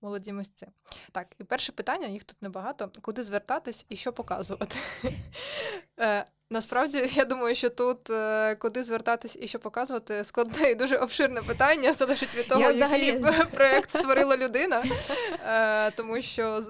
[0.00, 0.66] молоді місці.
[1.12, 2.90] Так, і перше питання, їх тут небагато.
[3.02, 4.76] Куди звертатись і що показувати?
[6.52, 10.96] Е, Насправді, я думаю, що тут е, куди звертатись і що показувати, складне і дуже
[10.96, 13.44] обширне питання, залежить від того, я який взагалі...
[13.54, 14.84] проєкт створила людина,
[15.46, 16.62] е, тому що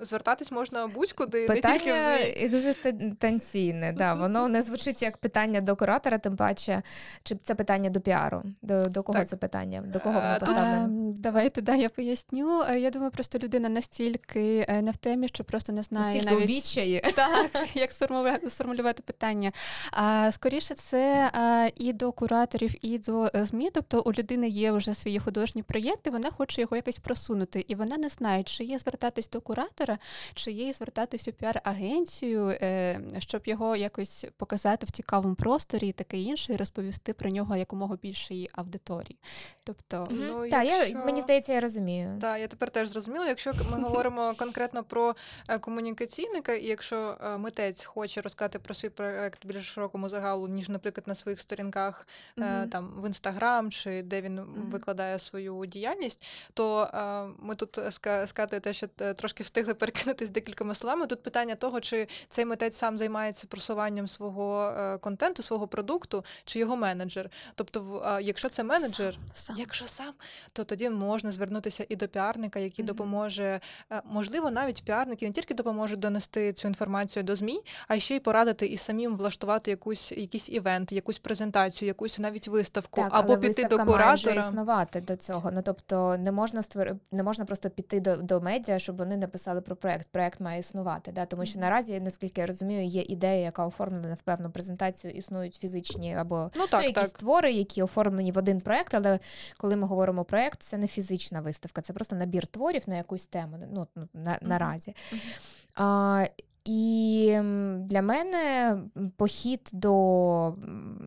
[0.00, 5.76] звертатись можна будь-куди, питання не тільки в екзистенційне, да, воно не звучить як питання до
[5.76, 6.82] куратора, тим паче,
[7.22, 8.42] чи це питання до піару.
[8.62, 9.28] До до кого так.
[9.28, 9.82] це питання?
[9.86, 11.14] До кого воно поставлено?
[11.16, 12.64] Давайте да, я поясню.
[12.68, 16.50] Е, я думаю, просто людина настільки не в темі, що просто не знає настільки навіть...
[16.50, 17.02] у відчаї.
[17.14, 18.50] Так, як сформулювати
[18.90, 19.52] задавати питання.
[19.92, 23.70] А скоріше, це а, і до кураторів, і до е, ЗМІ.
[23.74, 27.96] Тобто у людини є вже свої художні проєкти, вона хоче його якось просунути, і вона
[27.96, 29.98] не знає, чи є звертатись до куратора,
[30.34, 36.18] чи є звертатись у піар-агенцію, е, щоб його якось показати в цікавому просторі і таке
[36.18, 39.18] інше, і розповісти про нього якомога більшій аудиторії.
[39.64, 40.26] Тобто, mm-hmm.
[40.28, 40.98] ну, так, якщо...
[40.98, 42.18] я мені здається, я розумію.
[42.20, 43.26] Так, я тепер теж зрозуміла.
[43.28, 45.14] Якщо ми говоримо конкретно про
[45.48, 51.08] е, комунікаційника, і якщо митець хоче розказати про свій проект більш широкому загалу, ніж, наприклад,
[51.08, 52.06] на своїх сторінках
[52.36, 52.68] mm-hmm.
[52.68, 54.70] там в інстаграм чи де він mm-hmm.
[54.70, 56.24] викладає свою діяльність,
[56.54, 56.90] то
[57.38, 57.78] ми тут
[58.26, 61.06] з Катою те, що трошки встигли перекинутись декількома словами.
[61.06, 66.58] Тут питання того, чи цей митець сам займається просуванням свого е, контенту, свого продукту, чи
[66.58, 67.30] його менеджер.
[67.54, 69.56] Тобто, якщо це менеджер, сам, сам.
[69.58, 70.14] якщо сам,
[70.52, 72.88] то тоді можна звернутися і до піарника, який mm-hmm.
[72.88, 73.60] допоможе,
[73.92, 78.20] е, можливо, навіть піарники не тільки допоможуть донести цю інформацію до ЗМІ, а ще й
[78.20, 83.40] порадити і самим влаштувати якусь якийсь івент, якусь презентацію, якусь навіть виставку, так, або але
[83.40, 84.34] піти до куратора.
[84.34, 85.50] Має існувати до цього.
[85.50, 86.96] Ну тобто не можна створ...
[87.12, 90.08] не можна просто піти до до медіа, щоб вони написали про проект.
[90.08, 91.12] Проект має існувати.
[91.12, 91.26] Да?
[91.26, 96.16] Тому що наразі, наскільки я розумію, є ідея, яка оформлена в певну презентацію, існують фізичні
[96.16, 97.18] або ну, так, ну, якісь так.
[97.18, 98.94] твори, які оформлені в один проект.
[98.94, 99.18] Але
[99.58, 103.56] коли ми говоримо проект, це не фізична виставка, це просто набір творів на якусь тему.
[103.72, 104.38] Ну на, mm-hmm.
[104.48, 104.90] наразі.
[104.90, 105.38] Mm-hmm.
[105.74, 106.26] А,
[106.64, 107.38] і
[107.78, 108.76] для мене
[109.16, 110.54] похід до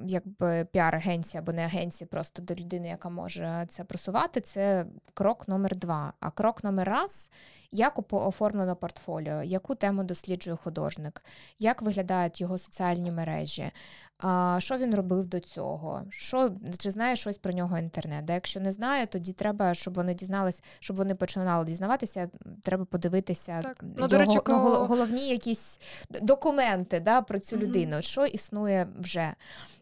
[0.08, 5.76] якби піар-агенції або не агенції, просто до людини, яка може це просувати, це крок номер
[5.76, 6.14] два.
[6.20, 7.32] А крок номер раз
[7.74, 11.24] як оформлено портфоліо, яку тему досліджує художник,
[11.60, 13.72] як виглядають його соціальні мережі,
[14.18, 18.30] а, що він робив до цього, що, чи знає щось про нього інтернет.
[18.30, 22.30] А якщо не знає, тоді треба, щоб вони дізнались, щоб вони починали дізнаватися,
[22.62, 23.78] треба подивитися так.
[23.82, 25.80] Ну, його, до речі, головні якісь
[26.22, 27.60] документи да, про цю mm-hmm.
[27.60, 29.34] людину, що існує вже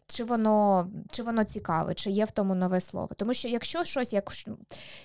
[0.06, 3.08] чи воно чи воно цікаве, чи є в тому нове слово.
[3.16, 4.32] Тому що якщо щось, як,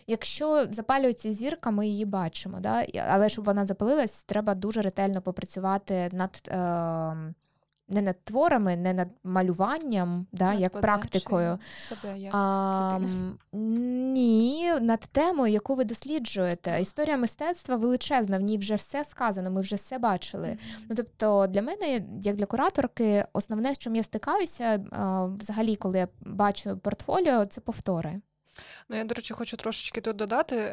[0.07, 2.59] якщо запалюється зірка, ми її бачимо.
[2.59, 2.85] Да?
[3.09, 6.41] Але щоб вона запалилась, треба дуже ретельно попрацювати над.
[6.47, 7.33] Е,
[7.89, 11.59] не над творами, не над малюванням, да, над як практикою.
[11.89, 12.99] Себе як а,
[13.51, 16.81] Ні, над темою, яку ви досліджуєте.
[16.81, 20.47] Історія мистецтва величезна, в ній вже все сказано, ми вже все бачили.
[20.47, 20.85] Mm-hmm.
[20.89, 24.85] Ну, Тобто, для мене, як для кураторки, основне, з чим я стикаюся,
[25.39, 28.21] взагалі, коли я бачу портфоліо, це повтори.
[28.89, 30.55] Ну, я, до речі, хочу трошечки тут додати.
[30.55, 30.69] Е,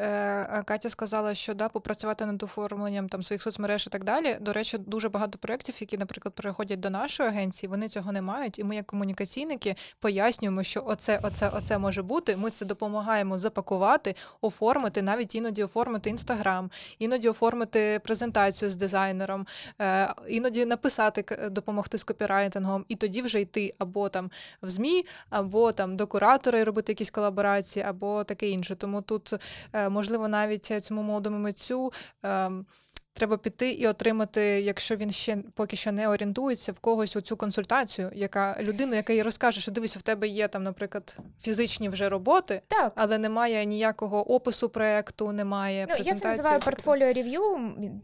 [0.53, 4.37] е, Катя сказала, що да, попрацювати над оформленням там своїх соцмереж і так далі.
[4.41, 8.59] До речі, дуже багато проєктів, які, наприклад, приходять до нашої агенції, вони цього не мають.
[8.59, 12.37] І ми, як комунікаційники, пояснюємо, що оце, оце, оце може бути.
[12.37, 19.47] Ми це допомагаємо запакувати, оформити, навіть іноді оформити інстаграм, іноді оформити презентацію з дизайнером,
[19.81, 24.31] е, іноді написати, допомогти з копірайтингом, і тоді вже йти або там
[24.63, 27.85] в ЗМІ, або там до куратора і робити якісь колаборації.
[27.85, 28.75] або або таке інше.
[28.77, 29.35] Тому тут,
[29.73, 31.93] е, можливо, навіть цьому молодому митцю.
[32.23, 32.67] Ем,
[33.13, 37.37] треба піти і отримати, якщо він ще поки що не орієнтується в когось у цю
[37.37, 42.09] консультацію, яка людину, яка їй розкаже, що дивись, в тебе є там, наприклад, фізичні вже
[42.09, 42.93] роботи, Так.
[42.97, 46.31] але немає ніякого опису проекту, немає Ну, я презентації.
[46.31, 47.43] це називаю портфоліо рев'ю.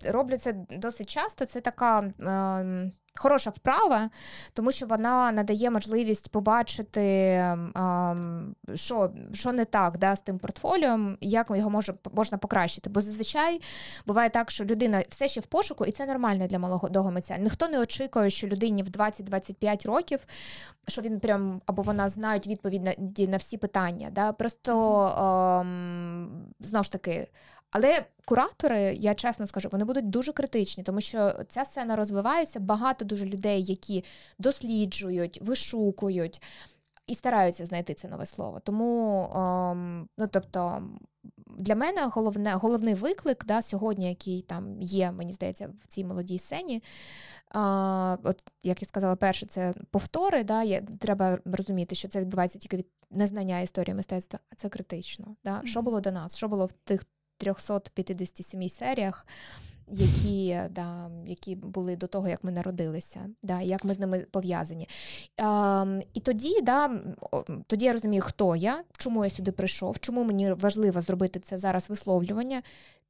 [0.04, 1.44] Роблю це досить часто.
[1.44, 1.98] Це така.
[2.20, 4.10] ем, Хороша вправа,
[4.52, 7.02] тому що вона надає можливість побачити,
[7.76, 12.90] ем, що, що не так да, з тим портфоліо, як його може, можна покращити.
[12.90, 13.60] Бо зазвичай
[14.06, 17.38] буває так, що людина все ще в пошуку, і це нормально для молодого митця.
[17.38, 20.26] Ніхто не очікує, що людині в 20-25 років,
[20.88, 22.94] що він прям або вона знають відповідь на,
[23.26, 24.08] на всі питання.
[24.12, 24.32] Да?
[24.32, 25.06] Просто
[25.60, 27.28] ем, знову ж таки.
[27.70, 32.60] Але куратори, я чесно скажу, вони будуть дуже критичні, тому що ця сцена розвивається.
[32.60, 34.04] Багато дуже людей, які
[34.38, 36.42] досліджують, вишукують
[37.06, 38.58] і стараються знайти це нове слово.
[38.60, 40.82] Тому, ем, ну тобто,
[41.58, 46.38] для мене головне, головний виклик да, сьогодні, який там є, мені здається, в цій молодій
[46.38, 46.82] сцені.
[47.48, 50.44] А, от, Як я сказала, перше, це повтори.
[50.44, 55.36] Да, є, Треба розуміти, що це відбувається тільки від незнання історії мистецтва, а це критично.
[55.44, 55.50] Да?
[55.50, 55.66] Mm-hmm.
[55.66, 56.36] Що було до нас?
[56.36, 57.04] Що було в тих
[57.40, 59.26] 357 серіях,
[59.88, 64.88] які да, які були до того, як ми народилися, да, як ми з ними пов'язані.
[65.40, 66.90] Е, і тоді да,
[67.66, 71.90] тоді я розумію, хто я, чому я сюди прийшов, чому мені важливо зробити це зараз
[71.90, 72.62] висловлювання.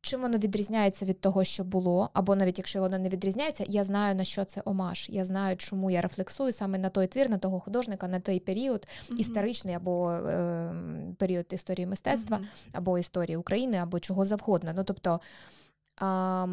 [0.03, 4.14] Чим воно відрізняється від того, що було, або навіть якщо воно не відрізняється, я знаю
[4.14, 5.07] на що це омаж.
[5.11, 8.86] Я знаю, чому я рефлексую саме на той твір, на того художника, на той період
[8.86, 9.16] mm-hmm.
[9.16, 10.72] історичний або е,
[11.18, 12.68] період історії мистецтва, mm-hmm.
[12.72, 14.72] або історії України, або чого завгодно.
[14.76, 15.20] Ну тобто
[16.03, 16.46] е,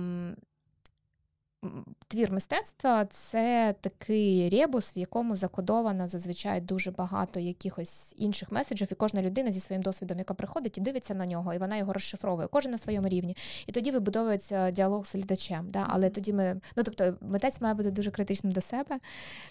[2.07, 8.95] твір мистецтва це такий ребус, в якому закодовано зазвичай дуже багато якихось інших меседжів, і
[8.95, 12.47] кожна людина зі своїм досвідом, яка приходить і дивиться на нього, і вона його розшифровує,
[12.47, 13.37] кожен на своєму рівні.
[13.67, 15.71] І тоді вибудовується діалог з глядачем.
[15.71, 15.85] Да?
[15.89, 18.99] Але тоді ми, ну тобто, митець має бути дуже критичним до себе,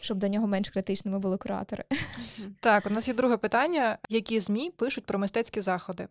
[0.00, 1.84] щоб до нього менш критичними були куратори.
[2.60, 6.08] Так, у нас є друге питання: які змі пишуть про мистецькі заходи?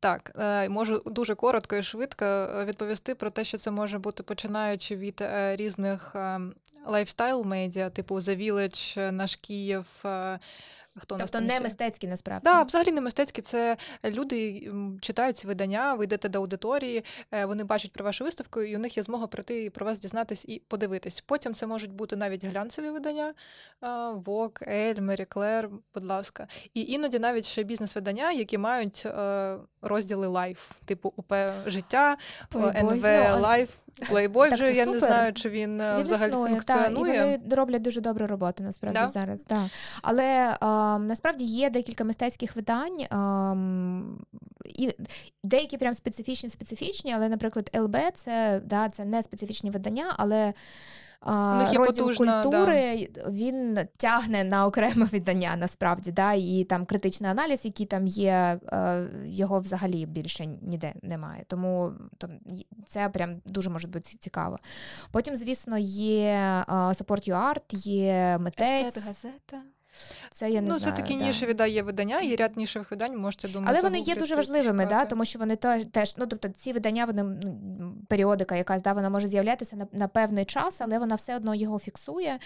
[0.00, 4.22] Так, е, можу дуже коротко і швидко е, відповісти про те, що це може бути
[4.22, 6.16] починаючи від е, різних
[6.86, 9.84] lifestyle медіа, типу The Village, наш Київ.
[10.96, 13.42] Хто тобто не мистецькі насправді Так, да, взагалі не мистецькі.
[13.42, 14.70] Це люди
[15.00, 17.04] читають ці видання, ви йдете до аудиторії,
[17.44, 20.44] вони бачать про вашу виставку, і у них є змога прийти і про вас дізнатись
[20.48, 21.20] і подивитись.
[21.26, 23.34] Потім це можуть бути навіть глянцеві видання,
[24.24, 26.48] Vogue, Elle, Marie Claire, будь ласка.
[26.74, 29.06] І іноді навіть ще бізнес-видання, які мають
[29.82, 31.34] розділи life, типу УП
[31.66, 32.16] життя,
[32.54, 33.04] НВ
[33.40, 33.70] Лайф.
[34.08, 35.00] Плейбой вже я супер.
[35.00, 37.12] не знаю, чи він, він взагалі існує, функціонує.
[37.12, 39.08] Та, і вони роблять дуже добру роботу насправді да?
[39.08, 39.44] зараз.
[39.44, 39.68] Да.
[40.02, 43.54] Але а, насправді є декілька мистецьких видань, а,
[44.64, 44.94] і
[45.44, 50.52] деякі прям специфічні, специфічні, але, наприклад, ЛБ це, да, це не специфічні видання, але.
[51.26, 53.30] Розділ потужна, культури да.
[53.30, 58.60] він тягне на окреме видання насправді, да, і там критичний аналіз, який там є,
[59.24, 61.44] його взагалі більше ніде немає.
[61.48, 62.30] Тому там,
[62.86, 64.58] це прям дуже може бути цікаво.
[65.12, 68.86] Потім, звісно, є Support Your Art, є митець.
[68.86, 69.62] Естет газета.
[70.32, 70.96] Це я не ну, знаю.
[70.96, 71.24] це такі да.
[71.24, 73.72] нішеві да, є видання, є ряд нішевих видань, можете думати.
[73.72, 75.56] Але вони є дуже важливими, да, тому що вони
[75.92, 80.08] теж, ну тобто ці видання, вони ну, періодика якась, да, вона може з'являтися на, на
[80.08, 82.38] певний час, але вона все одно його фіксує.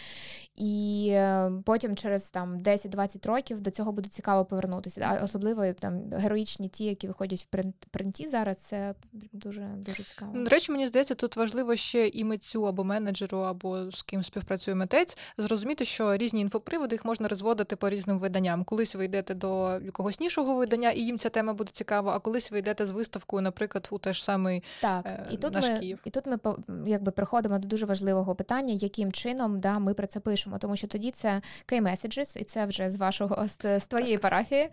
[0.57, 5.01] І е, потім через там 10-20 років до цього буде цікаво повернутися.
[5.01, 5.25] Да?
[5.25, 8.95] Особливо там героїчні ті, які виходять в принт, принті зараз, це
[9.33, 10.39] дуже дуже цікаво.
[10.39, 14.75] До речі, мені здається, тут важливо ще і митцю або менеджеру, або з ким співпрацює
[14.75, 18.65] митець, зрозуміти, що різні інфоприводи їх можна розводити по різним виданням.
[18.65, 22.53] Колись ви йдете до якогось нішого видання, і їм ця тема буде цікава, а колись
[22.53, 26.01] ви йдете з виставкою, наприклад, у теж самий так, е, і тут наш ми, Київ.
[26.05, 26.39] І тут ми
[26.87, 30.87] якби приходимо до дуже важливого питання, яким чином да, ми про це пишемо, тому що
[30.87, 34.69] тоді це K-Messages, і це вже з вашого з, з твоєї парафії.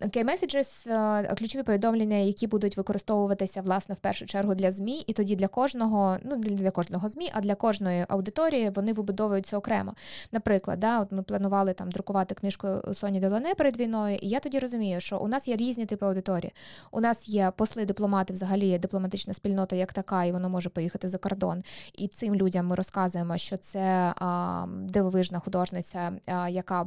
[0.00, 5.48] K-Messages– ключові повідомлення, які будуть використовуватися власне в першу чергу для ЗМІ, і тоді для
[5.48, 9.94] кожного, ну для кожного ЗМІ, а для кожної аудиторії вони вибудовуються окремо.
[10.32, 14.58] Наприклад, да, от ми планували там друкувати книжку Соні Делане перед війною, і я тоді
[14.58, 16.52] розумію, що у нас є різні типи аудиторії.
[16.90, 21.18] У нас є посли дипломати, взагалі дипломатична спільнота як така, і воно може поїхати за
[21.18, 21.62] кордон.
[21.94, 26.86] І цим людям ми розказуємо, що це а, дивовижна художниця, а, яка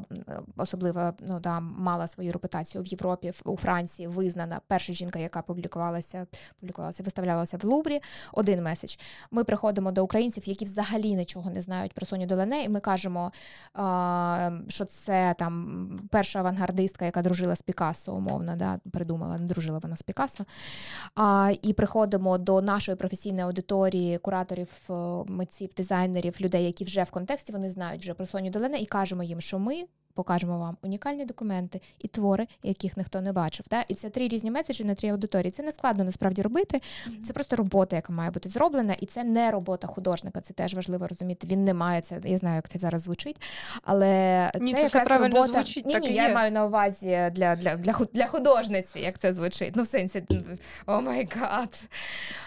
[0.58, 6.28] особливо ну, да, мала свою репутацію в Європі, у Франції, визнана перша жінка, яка публікувалася,
[6.60, 8.02] публікувалася, виставлялася в Луврі.
[8.34, 8.96] Один меседж.
[9.32, 13.32] Ми приходимо до українців, які взагалі нічого не знають про Соню Делане, і ми кажемо,
[13.74, 19.80] а, що це там перша авангардистка, яка дружила з Пікассо, умовно, да, придумала, не дружила
[19.80, 20.46] вона з Пікассо.
[21.16, 24.94] А, І приходимо до нашої професійної аудиторії, кураторів, е,
[25.28, 29.24] митців, дизайнерів, людей, які вже в контексті вони знають вже про Соню Делене, і кажемо
[29.24, 33.66] їм, що ми покажемо вам унікальні документи і твори, яких ніхто не бачив.
[33.70, 33.82] Да?
[33.88, 35.52] І це три різні меседжі на три аудиторії.
[35.52, 36.82] Це не складно насправді робити.
[37.24, 40.42] Це просто робота, яка має бути зроблена, і це не робота художника.
[40.42, 41.48] Це теж важливо розуміти.
[41.48, 42.20] Він не має це.
[42.24, 43.42] Я знаю, як це зараз звучить,
[43.84, 45.54] але ні, це, це якраз правильно робота...
[45.54, 45.86] звучить.
[45.86, 46.34] Ні, так ні, і я є.
[46.34, 49.76] маю на увазі для для, для, для художниці, як це звучить.
[49.76, 50.24] Ну, в сенсі,
[50.86, 51.84] oh my god.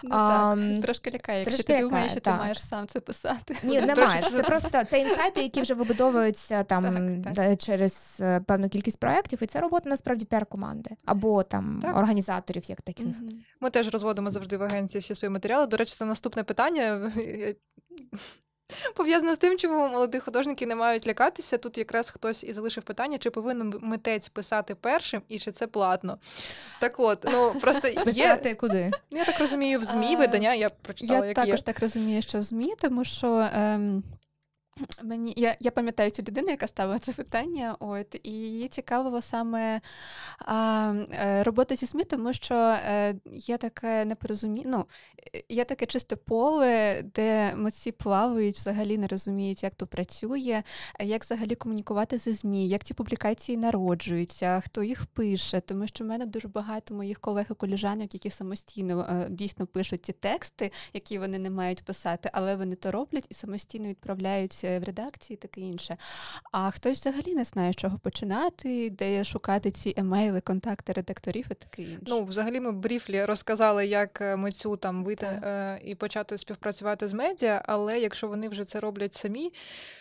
[0.03, 0.59] Ну, так.
[0.83, 3.57] Трошки лякає, якщо трошки ти думаєш, що ти маєш сам це писати.
[3.63, 4.23] Ні, цього немає.
[4.23, 6.85] Це просто це інсайти, які вже вибудовуються там
[7.25, 7.54] Так, так.
[7.57, 11.97] Через е, певну кількість проєктів, і це робота насправді піар-команди або там Так.
[11.97, 13.07] організаторів, як таких.
[13.07, 13.31] Мгм.
[13.61, 15.67] Ми теж розводимо завжди в агенції всі свої матеріали.
[15.67, 17.13] До речі, це наступне питання.
[18.95, 21.59] Пов'язано з тим, чому молоді художники не мають лякатися.
[21.59, 26.19] Тут якраз хтось і залишив питання, чи повинен митець писати першим і чи це платно.
[26.81, 27.95] Так от, ну просто є.
[28.05, 28.91] Писати куди?
[29.11, 31.63] Ну, Я так розумію, в ЗМІ видання я прочитала, Я як також є.
[31.63, 33.49] так розумію, що в ЗМІ, тому що.
[33.55, 34.03] Ем...
[35.03, 37.77] Мені я, я пам'ятаю цю людину, яка ставила це питання.
[37.81, 39.81] От і її цікавило саме
[40.39, 44.65] а, е, робота зі ЗМІ, тому що е, є таке непорозуміння.
[44.67, 44.87] Ну,
[45.49, 50.63] є таке чисте поле, де митці плавають, взагалі не розуміють, як то працює,
[51.01, 55.61] як взагалі комунікувати зі ЗМІ, як ці публікації народжуються, хто їх пише.
[55.61, 60.03] Тому що в мене дуже багато моїх колег і коліжанок, які самостійно е, дійсно пишуть
[60.03, 64.64] ті тексти, які вони не мають писати, але вони то роблять і самостійно відправляють е,
[64.65, 65.97] в редакції, таке інше.
[66.53, 71.55] А хтось взагалі не знає, з чого починати, де шукати ці емейли, контакти редакторів і
[71.55, 72.03] таке інше.
[72.07, 75.45] Ну, взагалі, ми в бріфлі розказали, як е, митцю там вийти Так.
[75.45, 79.53] е, і почати співпрацювати з медіа, але якщо вони вже це роблять самі,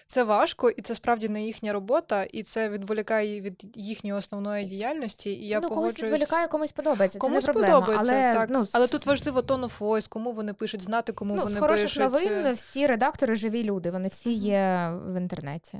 [0.05, 5.29] це важко, і це справді не їхня робота, і це відволікає від їхньої основної діяльності.
[5.29, 6.11] І я ну, комусь погоджуюсь.
[6.11, 7.19] відволікає, комусь подобається.
[7.19, 7.79] Комусь це не проблема.
[7.79, 8.49] подобається, але, так.
[8.49, 11.59] Ну, але тут важливо tone of voice, кому вони пишуть, знати, кому ну, вони з
[11.59, 12.01] хороших пишуть.
[12.01, 14.39] новин всі редактори живі люди, вони всі Мгм.
[14.91, 15.79] В інтернеті.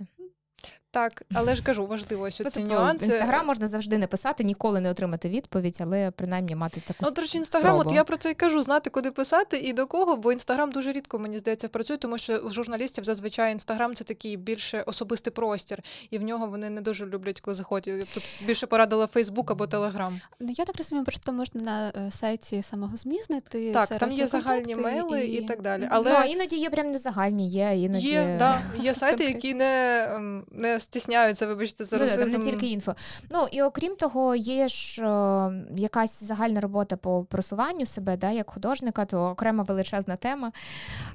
[0.94, 3.06] Так, але ж кажу, важливо ось ці тобто, нюанси.
[3.06, 7.22] Інстаграм можна завжди не писати, ніколи не отримати відповідь, але принаймні мати таку Ну, до
[7.22, 10.32] речі, інстаграм, от я про це і кажу, знати, куди писати і до кого, бо
[10.32, 14.84] інстаграм дуже рідко, мені здається, працює, тому що у журналістів зазвичай інстаграм це такий більше
[14.86, 15.80] особистий простір,
[16.12, 17.88] і в нього вони не дуже люблять, коли заходять.
[17.88, 20.22] Я б Тут більше порадила Фейсбук або Телеграм.
[20.40, 23.72] Ну, я так розумію, просто можна на е, сайті самого ЗМІ знайти.
[23.72, 25.88] Так, там є загальні мейли і так далі.
[25.92, 28.08] Але Ну, а іноді є прям незагальні, є, іноді...
[28.08, 32.68] є, да, є сайти, які не, ем, не стісняються, вибачте, за Ну, там не тільки
[32.68, 32.96] інфо.
[33.32, 38.50] Ну і окрім того, є ж е, якась загальна робота по просуванню себе, да, як
[38.50, 40.52] художника, то окрема величезна тема.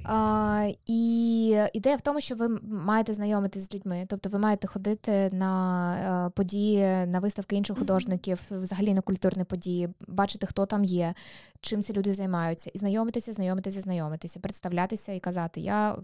[0.03, 5.29] А, і ідея в тому, що ви маєте знайомитись з людьми, тобто ви маєте ходити
[5.33, 11.13] на е, події, на виставки інших художників, взагалі на культурні події, бачити, хто там є,
[11.61, 15.95] чим ці люди займаються, і знайомитися, знайомитися, знайомитися, представлятися і казати, я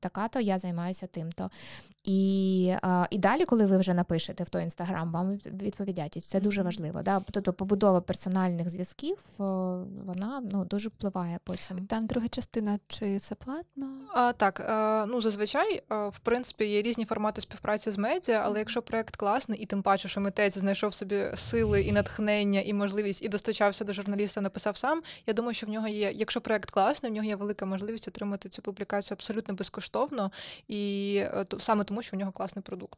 [0.00, 1.50] така-то, я займаюся тим-то.
[2.04, 6.16] І, а, і далі, коли ви вже напишете в той інстаграм, вам відповідять.
[6.16, 7.02] І це дуже важливо.
[7.02, 7.22] Да?
[7.30, 9.16] Тобто побудова персональних зв'язків,
[10.06, 11.86] вона ну, дуже впливає потім.
[11.86, 13.86] Там друга частина, чи це платно?
[14.14, 18.58] А, так, е, ну зазвичай, е, в принципі, є різні формати співпраці з медіа, але
[18.58, 23.22] якщо проект класний, і тим паче, що митець знайшов собі сили і натхнення, і можливість,
[23.22, 25.02] і достучався до журналіста, написав сам.
[25.26, 28.48] Я думаю, що в нього є, якщо проект класний, в нього є велика можливість отримати
[28.48, 30.30] цю публікацію абсолютно безкоштовно,
[30.68, 32.97] і е, то- саме тому, що в нього класний продукт.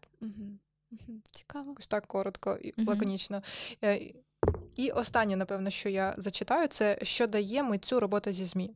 [1.31, 1.75] Цікаво.
[1.79, 3.43] Ось так коротко і лаконічно.
[3.85, 4.13] Е,
[4.77, 8.75] І останнє, напевно, що я зачитаю, це що дає митцю робота зі ЗМІ.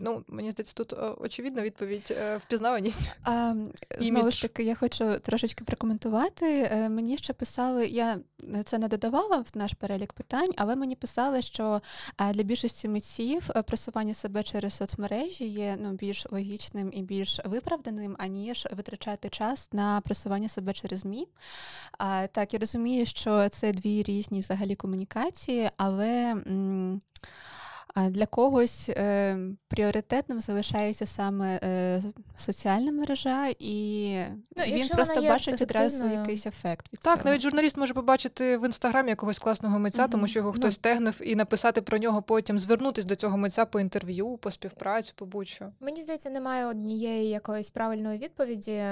[0.00, 3.16] Ну, мені здається, тут е, очевидна відповідь е, впізнаваність.
[3.24, 3.54] А,
[4.00, 6.68] знову ж таки, я хочу трошечки прокоментувати.
[6.72, 8.18] Е, Мені ще писали, я
[8.64, 11.80] це не додавала в наш перелік питань, але мені писали, що
[12.34, 18.66] для більшості митців просування себе через соцмережі є ну, більш логічним і більш виправданим, аніж
[18.76, 21.28] витрачати час на просування себе через ЗМІ.
[21.98, 26.30] А, Так, я розумію, що це дві різні взагалі комунікації, але.
[26.46, 27.00] м,
[28.00, 29.38] а Для когось е,
[29.68, 32.02] пріоритетним залишається саме е,
[32.36, 34.14] соціальна мережа, і
[34.56, 36.92] Ну, він просто бачить одразу якийсь ефект.
[36.92, 37.30] Від Так, цього.
[37.30, 40.60] навіть журналіст може побачити в інстаграмі якогось класного митця, тому що його Ну.
[40.60, 45.12] хтось тегнув, і написати про нього потім, звернутись до цього митця по інтерв'ю, по співпрацю,
[45.16, 45.72] по будь-що.
[45.80, 48.82] Мені здається, немає однієї якоїсь правильної відповіді.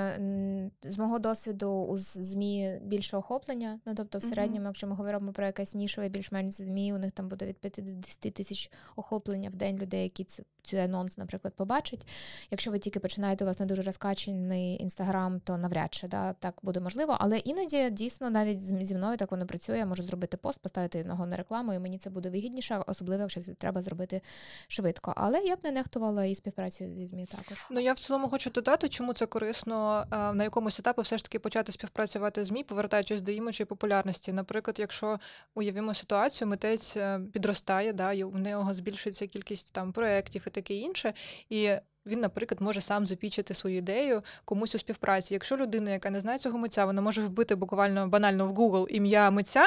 [0.83, 3.81] З мого досвіду у ЗМІ більше охоплення.
[3.87, 7.29] Ну тобто, в середньому, якщо ми говоримо про якесь нішове, більш-менш ЗМІ, у них там
[7.29, 11.55] буде від 5 до 10 тисяч охоплення в день людей, які цю, цю анонс, наприклад,
[11.57, 12.07] побачать.
[12.51, 16.55] Якщо ви тільки починаєте, у вас не дуже розкачений інстаграм, то навряд чи да, так
[16.63, 17.17] буде можливо.
[17.21, 19.79] Але іноді дійсно навіть зі мною так воно працює.
[19.79, 23.43] Я можу зробити пост, поставити його на рекламу, і мені це буде вигідніше, особливо якщо
[23.43, 24.21] це треба зробити
[24.69, 25.15] швидко.
[25.17, 27.67] Але я б не нехтувала і співпрацю зі ЗМІ також.
[27.71, 31.39] Ну я в цілому хочу додати, чому це корисно на якомусь етапі все ж таки
[31.39, 34.33] почати співпрацювати з ЗМІ, повертаючись до іміджу популярності.
[34.33, 35.19] Наприклад, якщо
[35.55, 40.75] уявимо ситуацію, митець е, підростає, да, і у нього збільшується кількість там проєктів і таке
[40.75, 41.13] інше.
[41.51, 41.71] І
[42.07, 45.35] він, наприклад, може сам запічити свою ідею комусь у співпраці.
[45.35, 49.31] Якщо людина, яка не знає цього митця, вона може вбити буквально банально в Google ім'я
[49.31, 49.67] митця,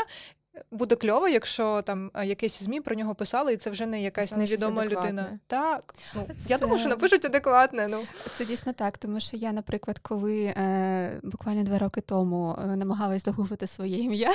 [0.72, 4.44] буде кльово, якщо там якесь змі про нього писали, і це вже не якась Писали,
[4.44, 5.40] невідома що це людина.
[5.48, 7.88] Так, ну Це- я думаю, що напишуть адекватне.
[7.88, 8.04] Ну
[8.38, 13.24] Це дійсно так, тому що я, наприклад, коли е, буквально два роки тому е, намагалась
[13.26, 14.34] загуглити своє ім'я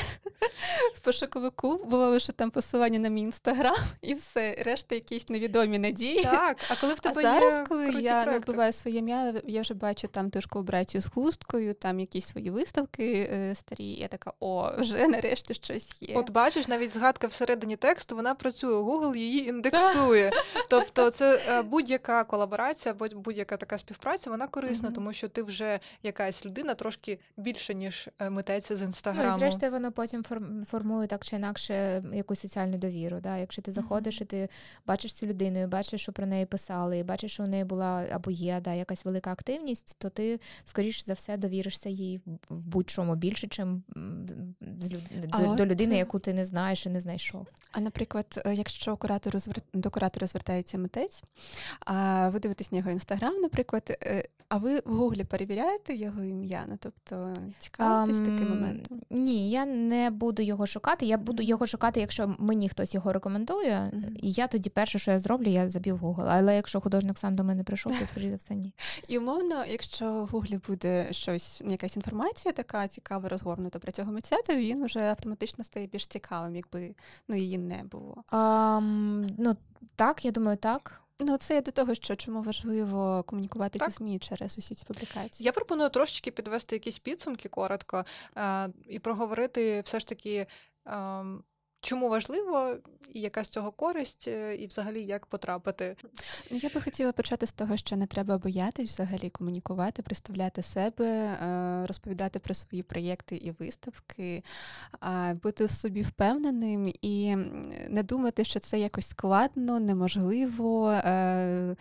[0.95, 6.23] в пошуковику, було лише там посилання на мій інстаграм і все, решта якісь невідомі надії.
[6.23, 6.57] так.
[6.71, 8.51] А коли в А зараз, є коли круті я проекти?
[8.51, 12.51] набиваю своє ім'я, я вже бачу там ту ж колаборацію з хусткою, там якісь свої
[12.51, 13.85] виставки е, старі.
[13.85, 16.14] Я така, о, вже нарешті щось є.
[16.17, 18.75] От бачиш, навіть згадка всередині тексту, вона працює.
[18.83, 20.31] Google її індексує.
[20.71, 25.81] Тобто, це е, будь-яка колаборація, будь- будь-яка така співпраця, вона корисна, тому що ти вже
[26.03, 29.39] якась людина трошки більше, ніж е, митець з Ну, інстаграму.
[29.39, 33.21] зрештою, воно потім форм- формує так чи інакше якусь соціальну довіру.
[33.21, 33.37] Да?
[33.37, 34.49] Якщо ти заходиш і ти
[34.87, 38.07] бачиш цю людину, і бачиш, що про неї писали, і бачиш, що у неї була
[38.13, 43.15] або є да, якась велика активність, то ти, скоріш за все, довіришся їй в- будь-чому
[43.17, 43.83] більше, чим
[44.61, 45.65] до, до
[45.95, 47.47] людини, яку ти не знаєш і не знайшов.
[47.73, 49.57] А наприклад, е, якщо куратору звер...
[49.73, 51.23] до куратора звертається митець,
[51.87, 56.65] а ви дивитесь на його інстаграм, наприклад, е, а ви в гуглі перевіряєте його ім'я?
[56.69, 59.01] Ну тобто цікавитесь таким Ам, моментом?
[59.11, 61.07] Ні, я не буду його шукати.
[61.07, 64.17] Я буду його шукати, якщо мені хтось його рекомендує, Мгм.
[64.23, 66.27] і я тоді перше, що я зроблю, я заб'ю в Google.
[66.29, 68.73] Але якщо художник сам до мене прийшов, то скоріше за все ні.
[69.09, 74.37] І умовно, якщо в гуглі буде щось, якась інформація така цікава, розгорнута про цього митця,
[74.47, 76.95] то він вже автоматично стає більш цікавим, якби
[77.29, 78.25] ну її не було.
[78.29, 79.57] Ам, ну
[79.97, 81.01] так, я думаю, так.
[81.21, 83.91] Ну це я до того, що чому важливо комунікувати Так.
[83.91, 85.47] зі ЗМІ через усі ці публікації.
[85.47, 88.05] Я пропоную трошечки підвести якісь підсумки коротко
[88.37, 90.47] е, і проговорити все ж таки,
[90.87, 91.25] е,
[91.85, 92.77] чому важливо,
[93.13, 95.97] і яка з цього користь, е, і взагалі як потрапити.
[96.51, 101.07] Ну, Я би хотіла почати з того, що не треба боятись взагалі комунікувати, представляти себе,
[101.07, 104.43] е, розповідати про свої проєкти і виставки,
[105.43, 107.37] бути в собі впевненим і
[107.89, 111.77] не думати, що це якось складно, неможливо, е,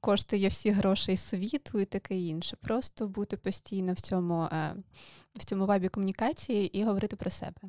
[0.00, 2.56] коштує всі гроші світу і таке інше.
[2.60, 4.48] Просто бути постійно в цьому,
[5.36, 7.60] в цьому вайбі комунікації і говорити про себе.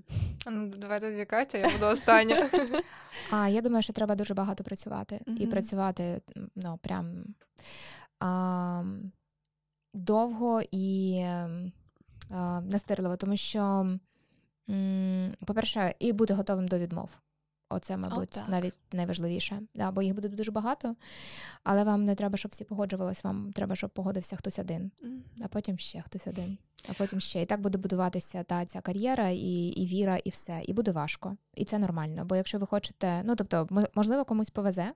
[0.48, 2.50] Ну, Давай тоді Катя, я буду остання.
[3.32, 5.20] А я думаю, що треба дуже багато працювати.
[5.40, 6.22] І працювати
[6.56, 7.26] ну, прям
[8.20, 8.84] а,
[9.94, 11.22] довго і
[12.32, 13.88] а, настирливо, тому що,
[14.70, 17.10] м, по-перше, і бути готовим до відмов.
[17.70, 18.50] Оце, мабуть, так.
[18.50, 19.62] навіть найважливіше.
[19.76, 20.96] Да, бо їх буде дуже багато,
[21.64, 24.92] але вам не треба, щоб всі погоджувались, вам треба, щоб погодився хтось один,
[25.44, 26.58] а потім ще хтось один,
[26.90, 27.42] а потім ще.
[27.42, 30.62] І так буде будуватися та ця кар'єра, і, і віра, і все.
[30.66, 31.38] І буде важко.
[31.56, 32.26] І це нормально.
[32.26, 34.94] Бо якщо ви хочете, ну тобто, мо- можливо, комусь повезе,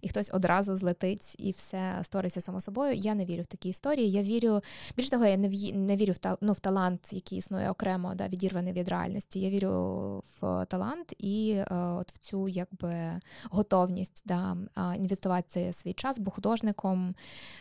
[0.00, 2.94] і хтось одразу злетить, і все створиться само собою.
[2.94, 4.10] Я не вірю в такі історії.
[4.10, 4.60] Я вірю,
[4.96, 8.72] більш того, я не не вірю в ну, в талант, який існує окремо, да, відірваний
[8.72, 9.40] від реальності.
[9.40, 11.64] Я вірю в талант і е,
[12.08, 14.56] от в цю якби готовність да,
[14.96, 17.14] інвестувати свій час, бо художником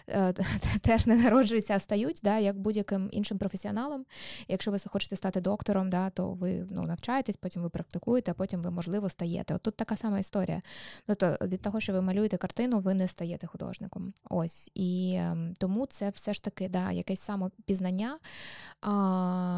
[0.10, 0.34] е,
[0.82, 4.06] теж не народжуються, а стають, да, як будь-яким іншим професіоналом.
[4.48, 8.62] Якщо ви хочете стати доктором, да, то ви ну, навчаєтесь, потім ви практикуєте, а потім
[8.62, 9.56] ви, можливо, стаєте.
[9.56, 10.62] От тут така сама історія.
[11.08, 14.14] Ну, то від того, що ви малюєте картину, ви не стаєте художником.
[14.30, 14.72] Ось.
[14.74, 18.20] І ем, тому це все ж таки да, якесь самопізнання,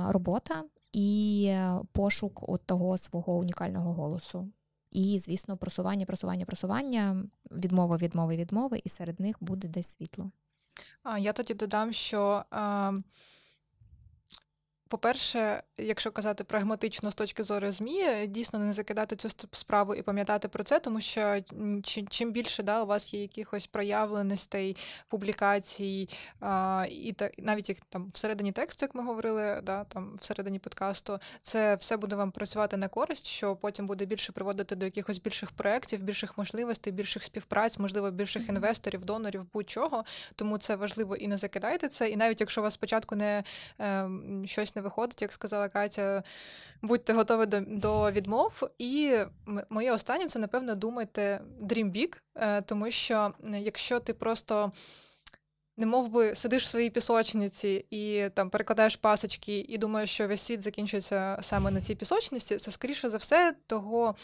[0.10, 4.48] робота і е, пошук от того свого унікального голосу.
[4.92, 10.32] І, звісно, просування, просування, просування, відмови, відмови, відмови, і серед них буде десь світло.
[11.04, 12.46] А я тоді додам, що.
[12.52, 12.94] А...
[14.90, 20.48] По-перше, якщо казати прагматично з точки зору ЗМІ, дійсно не закидати цю справу і пам'ятати
[20.48, 21.40] про це, тому що
[22.10, 24.78] чим більше да, у вас є якихось проявленостей,
[25.08, 26.10] публікацій,
[26.40, 31.20] а, і та, навіть як там всередині тексту, як ми говорили, да, там всередині подкасту,
[31.42, 35.52] це все буде вам працювати на користь, що потім буде більше приводити до якихось більших
[35.52, 40.04] проєктів, більших можливостей, більших співпраць, можливо, більших інвесторів, донорів, будь-чого.
[40.36, 42.10] Тому це важливо і не закидайте це.
[42.10, 43.44] І навіть якщо у вас спочатку не
[43.80, 46.24] ем, щось не не виходить, як сказала Катя,
[46.82, 48.70] будьте готові до, до відмов.
[48.78, 49.18] І
[49.70, 54.72] моє останнє це, напевно, думайте dream big, е, тому що якщо ти просто
[55.78, 60.42] не мов би сидиш в своїй пісочниці і там перекладаєш пасочки, і думаєш, що весь
[60.42, 64.16] світ закінчується саме на цій пісочниці, це скоріше за все того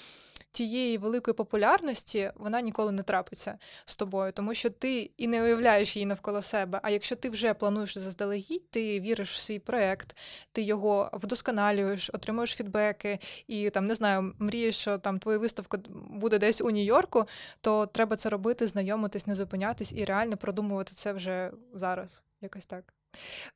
[0.56, 5.96] тієї великої популярності вона ніколи не трапиться з тобою, тому що ти і не уявляєш
[5.96, 6.80] її навколо себе.
[6.84, 10.18] А якщо ти вже плануєш заздалегідь, ти віриш в свій проект,
[10.52, 15.80] ти його вдосконалюєш, отримуєш фідбеки і там не знаю, мрієш, що там твоя виставка
[16.10, 17.26] буде десь у Нью-Йорку,
[17.62, 22.24] то треба це робити, знайомитись, не зупинятись і реально продумувати це вже зараз.
[22.42, 22.94] Якось так.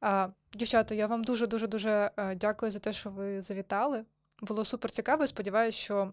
[0.01, 4.05] А, Дівчата, я вам дуже дуже дуже дякую за те, що ви завітали.
[4.41, 5.27] Було супер цікаво.
[5.27, 6.11] Сподіваюся, що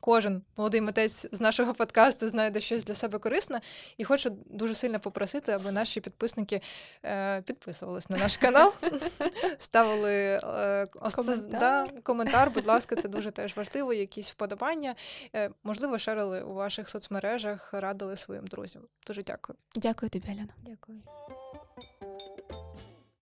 [0.00, 3.60] кожен молодий митець з нашого подкасту знайде щось для себе корисне.
[3.96, 6.60] І хочу дуже сильно попросити, аби наші підписники
[7.04, 8.72] е, підписувались на наш канал,
[9.56, 10.86] ставили е,
[11.16, 11.60] коментар.
[11.60, 13.92] Да, коментар, будь ласка, це дуже теж важливо.
[13.92, 14.94] Якісь вподобання.
[15.34, 18.82] Е, можливо, шерили у ваших соцмережах, радили своїм друзям.
[19.06, 19.58] Дуже дякую.
[19.74, 20.54] Дякую тобі, Альона.
[20.66, 21.02] Дякую.